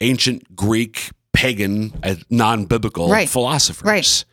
ancient 0.00 0.54
Greek, 0.56 1.10
pagan, 1.32 1.92
uh, 2.02 2.14
non-biblical 2.30 3.08
Right. 3.08 3.28
philosophers. 3.28 3.86
Right. 3.86 4.24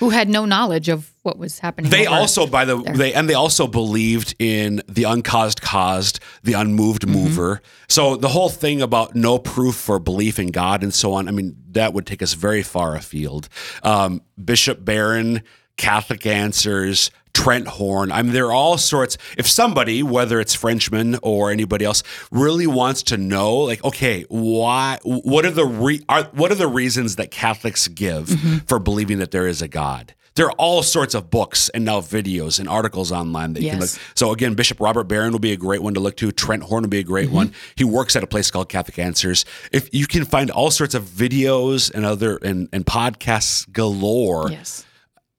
Who 0.00 0.10
had 0.10 0.28
no 0.28 0.44
knowledge 0.44 0.88
of 0.88 1.10
what 1.22 1.38
was 1.38 1.58
happening. 1.58 1.90
They 1.90 2.06
also, 2.06 2.46
by 2.46 2.64
the 2.64 2.80
there. 2.80 2.96
they, 2.96 3.12
and 3.12 3.28
they 3.28 3.34
also 3.34 3.66
believed 3.66 4.34
in 4.38 4.80
the 4.88 5.02
uncaused 5.04 5.60
caused, 5.60 6.20
the 6.44 6.52
unmoved 6.52 7.02
Mm-hmm. 7.02 7.14
mover. 7.14 7.62
So 7.88 8.14
the 8.16 8.28
whole 8.28 8.48
thing 8.48 8.80
about 8.80 9.16
no 9.16 9.38
proof 9.40 9.74
for 9.74 9.98
belief 9.98 10.38
in 10.38 10.48
God 10.52 10.84
and 10.84 10.94
so 10.94 11.14
on. 11.14 11.26
I 11.26 11.32
mean, 11.32 11.56
that 11.72 11.94
would 11.94 12.06
take 12.06 12.22
us 12.22 12.34
very 12.34 12.62
far 12.62 12.94
afield. 12.94 13.48
Um, 13.82 14.22
Bishop 14.42 14.84
Barron, 14.84 15.42
Catholic 15.78 16.26
Answers, 16.26 17.10
Trent 17.32 17.68
Horn. 17.68 18.10
I 18.12 18.20
mean, 18.22 18.32
there 18.32 18.46
are 18.46 18.52
all 18.52 18.76
sorts. 18.78 19.16
If 19.38 19.46
somebody, 19.46 20.02
whether 20.02 20.40
it's 20.40 20.54
Frenchman 20.54 21.16
or 21.22 21.50
anybody 21.50 21.84
else, 21.84 22.02
really 22.30 22.66
wants 22.66 23.02
to 23.04 23.16
know, 23.16 23.56
like, 23.58 23.82
okay, 23.84 24.24
why? 24.28 24.98
What 25.04 25.46
are 25.46 25.50
the 25.50 25.64
re, 25.64 26.02
are, 26.08 26.24
what 26.32 26.50
are 26.52 26.56
the 26.56 26.66
reasons 26.68 27.16
that 27.16 27.30
Catholics 27.30 27.88
give 27.88 28.26
Mm-hmm. 28.26 28.56
for 28.66 28.78
believing 28.78 29.18
that 29.18 29.30
there 29.30 29.46
is 29.46 29.62
a 29.62 29.68
God? 29.68 30.14
There 30.34 30.46
are 30.46 30.52
all 30.52 30.84
sorts 30.84 31.14
of 31.16 31.30
books 31.30 31.68
and 31.70 31.84
now 31.84 32.00
videos 32.00 32.60
and 32.60 32.68
articles 32.68 33.10
online 33.10 33.54
that 33.54 33.62
you 33.62 33.70
can 33.70 33.80
look. 33.80 33.88
Yes. 33.88 33.98
So 34.14 34.30
again, 34.30 34.54
Bishop 34.54 34.78
Robert 34.78 35.04
Barron 35.04 35.32
will 35.32 35.40
be 35.40 35.50
a 35.50 35.56
great 35.56 35.82
one 35.82 35.94
to 35.94 36.00
look 36.00 36.16
to. 36.18 36.30
Trent 36.30 36.62
Horn 36.62 36.82
will 36.84 36.88
be 36.90 37.00
a 37.00 37.02
great 37.04 37.26
Mm-hmm. 37.26 37.34
one. 37.36 37.52
He 37.74 37.82
works 37.82 38.14
at 38.14 38.22
a 38.22 38.26
place 38.28 38.48
called 38.48 38.68
Catholic 38.68 39.00
Answers. 39.00 39.44
If 39.72 39.92
you 39.92 40.06
can 40.06 40.24
find 40.24 40.50
all 40.52 40.70
sorts 40.70 40.94
of 40.94 41.02
videos 41.04 41.92
and 41.92 42.04
other 42.06 42.36
and, 42.36 42.68
and 42.72 42.86
podcasts 42.86 43.70
galore 43.72 44.48
Yes. 44.50 44.84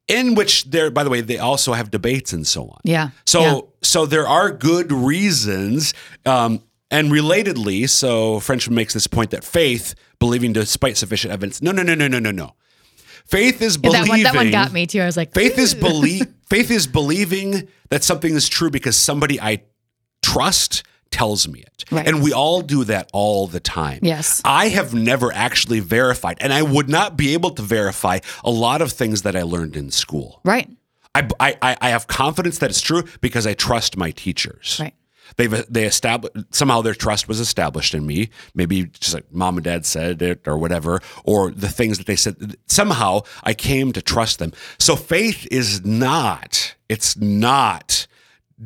In 0.09 0.35
which 0.35 0.65
there 0.65 0.91
by 0.91 1.03
the 1.05 1.09
way 1.09 1.21
they 1.21 1.37
also 1.37 1.71
have 1.73 1.89
debates 1.91 2.33
and 2.33 2.45
so 2.45 2.63
on 2.67 2.79
Yeah. 2.83 3.09
so 3.25 3.39
Yeah. 3.41 3.59
so 3.81 4.05
there 4.05 4.27
are 4.27 4.51
good 4.51 4.91
reasons 4.91 5.93
um 6.25 6.61
and 6.91 7.11
relatedly 7.11 7.87
so 7.87 8.39
frenchman 8.41 8.75
makes 8.75 8.93
this 8.93 9.07
point 9.07 9.29
that 9.31 9.43
faith 9.45 9.93
believing 10.19 10.51
despite 10.53 10.97
sufficient 10.97 11.31
evidence 11.31 11.61
no 11.61 11.71
no 11.71 11.83
no 11.83 11.95
no 11.95 12.07
no 12.07 12.19
no 12.19 12.31
no 12.31 12.55
Faith 13.25 13.61
is 13.61 13.75
that 13.75 13.81
believing. 13.83 14.09
one 14.09 14.23
that 14.23 14.33
one 14.33 14.49
got 14.49 14.71
me 14.73 14.87
too. 14.87 14.99
I 15.01 15.05
was 15.05 15.15
like, 15.15 15.35
Faith 15.35 15.59
is 15.59 15.75
"Ooh." 15.75 16.25
Faith 16.49 16.71
is 16.71 16.87
believing 16.87 17.67
that 17.91 18.03
something 18.03 18.33
is 18.33 18.49
true 18.49 18.71
because 18.71 18.95
somebody 18.97 19.39
I 19.39 19.61
trust 20.23 20.81
tells 21.11 21.47
me 21.47 21.61
it. 21.61 21.85
Right. 21.91 22.07
And 22.07 22.21
we 22.21 22.33
all 22.33 22.61
do 22.61 22.83
that 22.85 23.09
all 23.13 23.47
the 23.47 23.59
time. 23.59 23.99
Yes. 24.03 24.41
I 24.45 24.69
have 24.69 24.93
never 24.93 25.31
actually 25.33 25.79
verified, 25.79 26.37
and 26.39 26.53
I 26.53 26.61
would 26.61 26.89
not 26.89 27.17
be 27.17 27.33
able 27.33 27.51
to 27.51 27.61
verify 27.61 28.19
a 28.43 28.51
lot 28.51 28.81
of 28.81 28.91
things 28.91 29.23
that 29.23 29.35
I 29.35 29.43
learned 29.43 29.75
in 29.75 29.91
school. 29.91 30.41
Right. 30.43 30.69
I, 31.15 31.27
I, 31.39 31.77
I 31.81 31.89
have 31.89 32.07
confidence 32.07 32.59
that 32.59 32.69
it's 32.69 32.81
true 32.81 33.03
because 33.21 33.47
I 33.47 33.53
trust 33.53 33.97
my 33.97 34.11
teachers. 34.11 34.77
Right. 34.79 34.93
They've 35.37 35.65
they 35.71 35.85
established 35.85 36.35
somehow 36.51 36.81
their 36.81 36.95
trust 36.95 37.27
was 37.27 37.39
established 37.39 37.93
in 37.93 38.05
me. 38.05 38.29
Maybe 38.55 38.85
just 38.85 39.13
like 39.13 39.31
mom 39.31 39.57
and 39.57 39.63
dad 39.63 39.85
said 39.85 40.21
it 40.21 40.47
or 40.47 40.57
whatever, 40.57 41.01
or 41.23 41.51
the 41.51 41.69
things 41.69 41.97
that 41.97 42.07
they 42.07 42.15
said. 42.15 42.57
Somehow 42.67 43.21
I 43.43 43.53
came 43.53 43.91
to 43.93 44.01
trust 44.01 44.39
them. 44.39 44.53
So 44.79 44.95
faith 44.95 45.47
is 45.51 45.85
not. 45.85 46.75
It's 46.87 47.15
not 47.17 48.07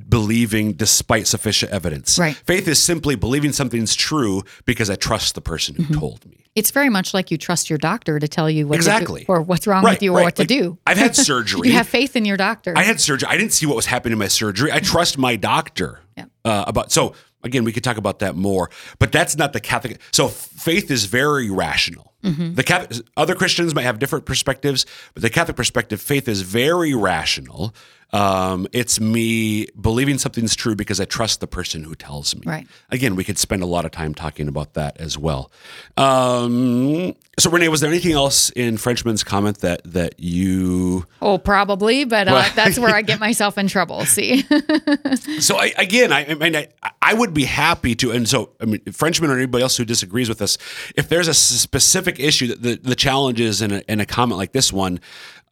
believing 0.09 0.73
despite 0.73 1.27
sufficient 1.27 1.71
evidence. 1.71 2.17
Right. 2.17 2.35
Faith 2.35 2.67
is 2.67 2.83
simply 2.83 3.15
believing 3.15 3.51
something's 3.51 3.95
true 3.95 4.43
because 4.65 4.89
I 4.89 4.95
trust 4.95 5.35
the 5.35 5.41
person 5.41 5.75
Mm-hmm. 5.75 5.93
who 5.93 5.99
told 5.99 6.25
me. 6.25 6.37
It's 6.55 6.71
very 6.71 6.89
much 6.89 7.13
like 7.13 7.31
you 7.31 7.37
trust 7.37 7.69
your 7.69 7.77
doctor 7.79 8.19
to 8.19 8.27
tell 8.27 8.49
you 8.49 8.67
what 8.67 8.75
to 8.75 8.77
Exactly. 8.79 9.21
do, 9.21 9.25
or 9.29 9.41
what's 9.41 9.65
wrong 9.65 9.83
Right, 9.83 9.93
with 9.93 10.03
you 10.03 10.11
or 10.13 10.17
right. 10.17 10.23
what 10.25 10.35
to 10.37 10.41
Like, 10.43 10.47
do. 10.49 10.77
I've 10.85 10.97
had 10.97 11.15
surgery. 11.31 11.67
you 11.69 11.73
have 11.75 11.87
faith 11.87 12.15
in 12.15 12.25
your 12.25 12.37
doctor. 12.37 12.73
I 12.75 12.83
had 12.83 12.99
surgery. 12.99 13.27
I 13.29 13.37
didn't 13.37 13.53
see 13.53 13.65
what 13.65 13.75
was 13.75 13.85
happening 13.87 14.13
in 14.13 14.19
my 14.19 14.27
surgery. 14.27 14.71
I 14.71 14.79
trust 14.79 15.17
my 15.17 15.35
doctor. 15.35 15.99
Yeah. 16.17 16.25
Uh, 16.45 16.63
about 16.67 16.91
so 16.91 17.13
again, 17.43 17.63
we 17.63 17.71
could 17.71 17.83
talk 17.83 17.97
about 17.97 18.19
that 18.19 18.35
more, 18.35 18.69
but 18.99 19.11
that's 19.11 19.35
not 19.35 19.51
the 19.53 19.59
Catholic. 19.59 19.99
So 20.11 20.27
faith 20.27 20.89
is 20.91 21.05
very 21.05 21.49
rational. 21.49 22.13
Mm-hmm. 22.23 22.53
The 22.53 22.63
Catholic, 22.63 23.05
other 23.17 23.35
Christians 23.35 23.75
might 23.75 23.81
have 23.83 23.99
different 23.99 24.25
perspectives, 24.25 24.85
but 25.13 25.23
the 25.23 25.29
Catholic 25.29 25.57
perspective, 25.57 26.01
faith 26.01 26.27
is 26.29 26.41
very 26.43 26.93
rational. 26.93 27.73
Um, 28.13 28.67
it's 28.71 28.99
me 28.99 29.67
believing 29.79 30.19
something's 30.19 30.55
true 30.55 30.75
because 30.75 31.01
I 31.01 31.05
trust 31.05 31.39
the 31.39 31.47
person 31.47 31.83
who 31.83 31.95
tells 31.95 32.35
me. 32.35 32.43
Right. 32.45 32.67
Again, 32.91 33.15
we 33.15 33.23
could 33.23 33.39
spend 33.39 33.63
a 33.63 33.65
lot 33.65 33.85
of 33.85 33.91
time 33.91 34.13
talking 34.13 34.47
about 34.47 34.75
that 34.75 34.97
as 35.01 35.17
well. 35.17 35.51
Um, 35.97 37.15
so, 37.39 37.49
Renee, 37.49 37.69
was 37.69 37.81
there 37.81 37.89
anything 37.89 38.11
else 38.11 38.51
in 38.51 38.77
Frenchman's 38.77 39.23
comment 39.23 39.59
that 39.59 39.81
that 39.85 40.19
you 40.19 41.07
oh, 41.21 41.39
probably, 41.39 42.05
but 42.05 42.27
uh, 42.27 42.47
that's 42.53 42.77
where 42.77 42.93
I 42.93 43.01
get 43.01 43.19
myself 43.27 43.57
in 43.57 43.67
trouble. 43.67 44.05
See, 44.05 44.43
So 45.39 45.57
I, 45.57 45.73
again, 45.77 46.11
I, 46.11 46.25
I 46.25 46.33
mean, 46.35 46.55
I, 46.55 46.67
I 47.01 47.13
would 47.15 47.33
be 47.33 47.45
happy 47.45 47.95
to, 47.95 48.11
and 48.11 48.29
so 48.29 48.51
I 48.61 48.65
mean, 48.65 48.81
Frenchman 48.91 49.31
or 49.31 49.37
anybody 49.37 49.63
else 49.63 49.77
who 49.77 49.85
disagrees 49.85 50.29
with 50.29 50.41
us, 50.41 50.59
if 50.95 51.09
there's 51.09 51.27
a 51.27 51.33
specific 51.33 52.19
issue 52.19 52.47
that 52.47 52.61
the, 52.61 52.75
the 52.75 52.95
challenge 52.95 53.39
is 53.39 53.61
in 53.61 53.71
a, 53.71 53.79
in 53.87 53.99
a 53.99 54.05
comment 54.05 54.37
like 54.37 54.51
this 54.51 54.71
one, 54.71 54.99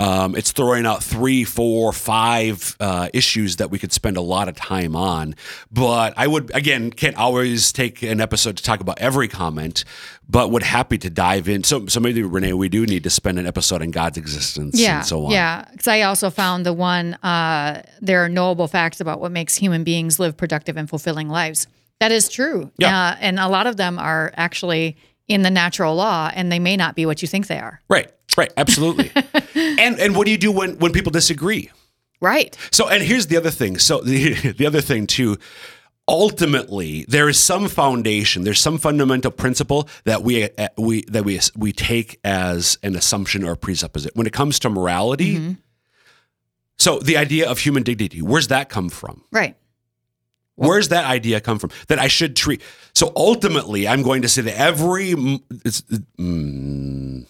um, 0.01 0.35
it's 0.35 0.51
throwing 0.51 0.87
out 0.87 1.03
three, 1.03 1.43
four, 1.43 1.93
five 1.93 2.75
uh, 2.79 3.09
issues 3.13 3.57
that 3.57 3.69
we 3.69 3.77
could 3.77 3.91
spend 3.91 4.17
a 4.17 4.21
lot 4.21 4.49
of 4.49 4.55
time 4.55 4.95
on. 4.95 5.35
But 5.71 6.15
I 6.17 6.25
would 6.25 6.49
again 6.55 6.89
can't 6.89 7.15
always 7.17 7.71
take 7.71 8.01
an 8.01 8.19
episode 8.19 8.57
to 8.57 8.63
talk 8.63 8.79
about 8.79 8.97
every 8.97 9.27
comment, 9.27 9.85
but 10.27 10.49
would 10.49 10.63
happy 10.63 10.97
to 10.97 11.09
dive 11.11 11.47
in. 11.47 11.63
So 11.63 11.85
so 11.85 11.99
maybe 11.99 12.23
Renee, 12.23 12.53
we 12.53 12.67
do 12.67 12.87
need 12.87 13.03
to 13.03 13.11
spend 13.11 13.37
an 13.37 13.45
episode 13.45 13.83
on 13.83 13.91
God's 13.91 14.17
existence 14.17 14.79
yeah, 14.79 14.97
and 14.97 15.05
so 15.05 15.25
on. 15.25 15.31
yeah. 15.31 15.65
Because 15.71 15.87
I 15.87 16.01
also 16.01 16.31
found 16.31 16.65
the 16.65 16.73
one 16.73 17.13
uh, 17.15 17.83
there 18.01 18.25
are 18.25 18.29
knowable 18.29 18.67
facts 18.67 19.01
about 19.01 19.19
what 19.21 19.31
makes 19.31 19.55
human 19.55 19.83
beings 19.83 20.19
live 20.19 20.35
productive 20.35 20.77
and 20.77 20.89
fulfilling 20.89 21.29
lives. 21.29 21.67
That 21.99 22.11
is 22.11 22.27
true. 22.27 22.71
Yeah. 22.79 23.09
Uh, 23.09 23.15
and 23.19 23.37
a 23.37 23.47
lot 23.47 23.67
of 23.67 23.77
them 23.77 23.99
are 23.99 24.33
actually 24.35 24.97
in 25.27 25.43
the 25.43 25.51
natural 25.51 25.95
law, 25.95 26.31
and 26.33 26.51
they 26.51 26.59
may 26.59 26.75
not 26.75 26.95
be 26.95 27.05
what 27.05 27.21
you 27.21 27.27
think 27.27 27.47
they 27.47 27.59
are. 27.59 27.79
Right. 27.87 28.11
Right. 28.37 28.51
Absolutely. 28.55 29.11
and 29.55 29.99
and 29.99 30.15
what 30.15 30.25
do 30.25 30.31
you 30.31 30.37
do 30.37 30.51
when 30.51 30.77
when 30.79 30.91
people 30.91 31.11
disagree? 31.11 31.69
Right. 32.21 32.55
So, 32.71 32.87
and 32.87 33.03
here's 33.03 33.27
the 33.27 33.37
other 33.37 33.49
thing. 33.49 33.79
So, 33.79 34.01
the, 34.01 34.33
the 34.57 34.65
other 34.67 34.79
thing 34.81 35.07
too, 35.07 35.37
ultimately, 36.07 37.03
there 37.07 37.27
is 37.27 37.39
some 37.39 37.67
foundation. 37.67 38.43
There's 38.43 38.59
some 38.59 38.77
fundamental 38.77 39.31
principle 39.31 39.89
that 40.05 40.21
we 40.21 40.43
uh, 40.43 40.67
we 40.77 41.03
that 41.05 41.25
we 41.25 41.39
we 41.57 41.71
take 41.73 42.19
as 42.23 42.77
an 42.83 42.95
assumption 42.95 43.43
or 43.43 43.55
presupposition 43.55 44.13
when 44.15 44.27
it 44.27 44.33
comes 44.33 44.59
to 44.59 44.69
morality. 44.69 45.57
So, 46.77 46.99
the 46.99 47.17
idea 47.17 47.49
of 47.49 47.59
human 47.59 47.83
dignity, 47.83 48.21
where's 48.21 48.47
that 48.47 48.69
come 48.69 48.89
from? 48.89 49.23
Right. 49.31 49.55
Where's 50.55 50.89
that 50.89 51.05
idea 51.05 51.41
come 51.41 51.57
from? 51.57 51.71
That 51.87 51.97
I 51.97 52.07
should 52.07 52.35
treat. 52.35 52.61
So 52.93 53.11
ultimately, 53.15 53.87
I'm 53.87 54.03
going 54.03 54.21
to 54.21 54.29
say 54.29 54.43
that 54.43 54.59
every 54.59 55.11
it's, 55.65 55.81
mm, 56.19 57.25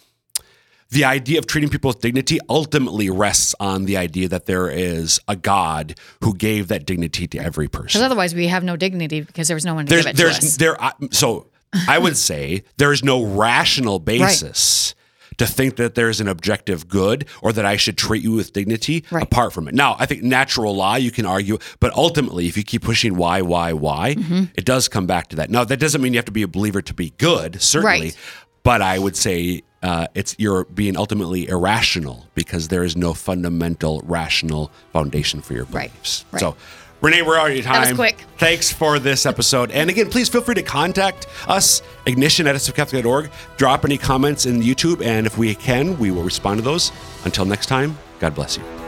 the 0.91 1.05
idea 1.05 1.39
of 1.39 1.47
treating 1.47 1.69
people 1.69 1.87
with 1.89 2.01
dignity 2.01 2.39
ultimately 2.49 3.09
rests 3.09 3.55
on 3.59 3.85
the 3.85 3.97
idea 3.97 4.27
that 4.27 4.45
there 4.45 4.69
is 4.69 5.19
a 5.27 5.35
God 5.35 5.95
who 6.23 6.35
gave 6.35 6.67
that 6.67 6.85
dignity 6.85 7.27
to 7.27 7.37
every 7.39 7.67
person. 7.67 7.85
Because 7.99 8.01
otherwise, 8.01 8.35
we 8.35 8.47
have 8.47 8.63
no 8.63 8.75
dignity 8.75 9.21
because 9.21 9.47
there 9.47 9.55
was 9.55 9.65
no 9.65 9.73
one 9.73 9.85
to 9.85 9.89
There's 9.89 10.05
give 10.05 10.13
it 10.15 10.17
to 10.17 10.29
us. 10.29 10.57
there 10.57 10.77
so 11.11 11.47
I 11.87 11.97
would 11.97 12.17
say 12.29 12.63
there 12.77 12.91
is 12.91 13.03
no 13.03 13.23
rational 13.23 13.99
basis. 13.99 14.93
To 15.37 15.47
think 15.47 15.77
that 15.77 15.95
there's 15.95 16.21
an 16.21 16.27
objective 16.27 16.87
good 16.87 17.25
or 17.41 17.51
that 17.53 17.65
I 17.65 17.75
should 17.75 17.97
treat 17.97 18.21
you 18.21 18.33
with 18.33 18.53
dignity 18.53 19.03
Right. 19.09 19.23
apart 19.23 19.53
from 19.53 19.67
it. 19.67 19.73
Now, 19.73 19.95
I 19.97 20.05
think 20.05 20.21
natural 20.21 20.75
law, 20.75 20.95
you 20.97 21.09
can 21.09 21.25
argue, 21.25 21.57
but 21.79 21.91
ultimately, 21.95 22.45
if 22.47 22.57
you 22.57 22.63
keep 22.63 22.83
pushing 22.83 23.15
why, 23.15 23.41
why, 23.41 23.73
why, 23.73 24.13
Mm-hmm. 24.15 24.43
it 24.53 24.65
does 24.65 24.87
come 24.87 25.07
back 25.07 25.29
to 25.29 25.37
that. 25.37 25.49
Now, 25.49 25.63
that 25.63 25.77
doesn't 25.79 25.99
mean 25.99 26.13
you 26.13 26.19
have 26.19 26.25
to 26.25 26.31
be 26.31 26.43
a 26.43 26.47
believer 26.47 26.83
to 26.83 26.93
be 26.93 27.11
good, 27.17 27.59
certainly, 27.59 28.07
Right. 28.07 28.17
But 28.63 28.81
I 28.81 28.99
would 28.99 29.15
say 29.15 29.63
uh, 29.81 30.07
it's 30.13 30.35
you're 30.37 30.65
being 30.65 30.95
ultimately 30.95 31.47
irrational 31.47 32.27
because 32.35 32.67
there 32.67 32.83
is 32.83 32.95
no 32.95 33.13
fundamental 33.13 34.01
rational 34.05 34.71
foundation 34.93 35.41
for 35.41 35.53
your 35.53 35.65
beliefs. 35.65 36.25
Right. 36.31 36.33
right. 36.33 36.39
So, 36.39 36.57
Renee, 37.01 37.23
we're 37.23 37.37
out 37.37 37.49
of 37.49 37.63
time. 37.63 37.81
was 37.81 37.93
quick. 37.93 38.23
Thanks 38.37 38.71
for 38.71 38.99
this 38.99 39.25
episode. 39.25 39.71
And 39.71 39.89
again, 39.89 40.09
please 40.09 40.29
feel 40.29 40.41
free 40.41 40.55
to 40.55 40.61
contact 40.61 41.25
us, 41.47 41.81
ignition 42.05 42.45
at 42.45 42.55
sfcatholic.org. 42.55 43.31
Drop 43.57 43.85
any 43.85 43.97
comments 43.97 44.45
in 44.45 44.61
YouTube, 44.61 45.03
and 45.03 45.25
if 45.25 45.37
we 45.37 45.55
can, 45.55 45.97
we 45.97 46.11
will 46.11 46.23
respond 46.23 46.59
to 46.59 46.63
those. 46.63 46.91
Until 47.25 47.45
next 47.45 47.65
time, 47.65 47.97
God 48.19 48.35
bless 48.35 48.57
you. 48.57 48.80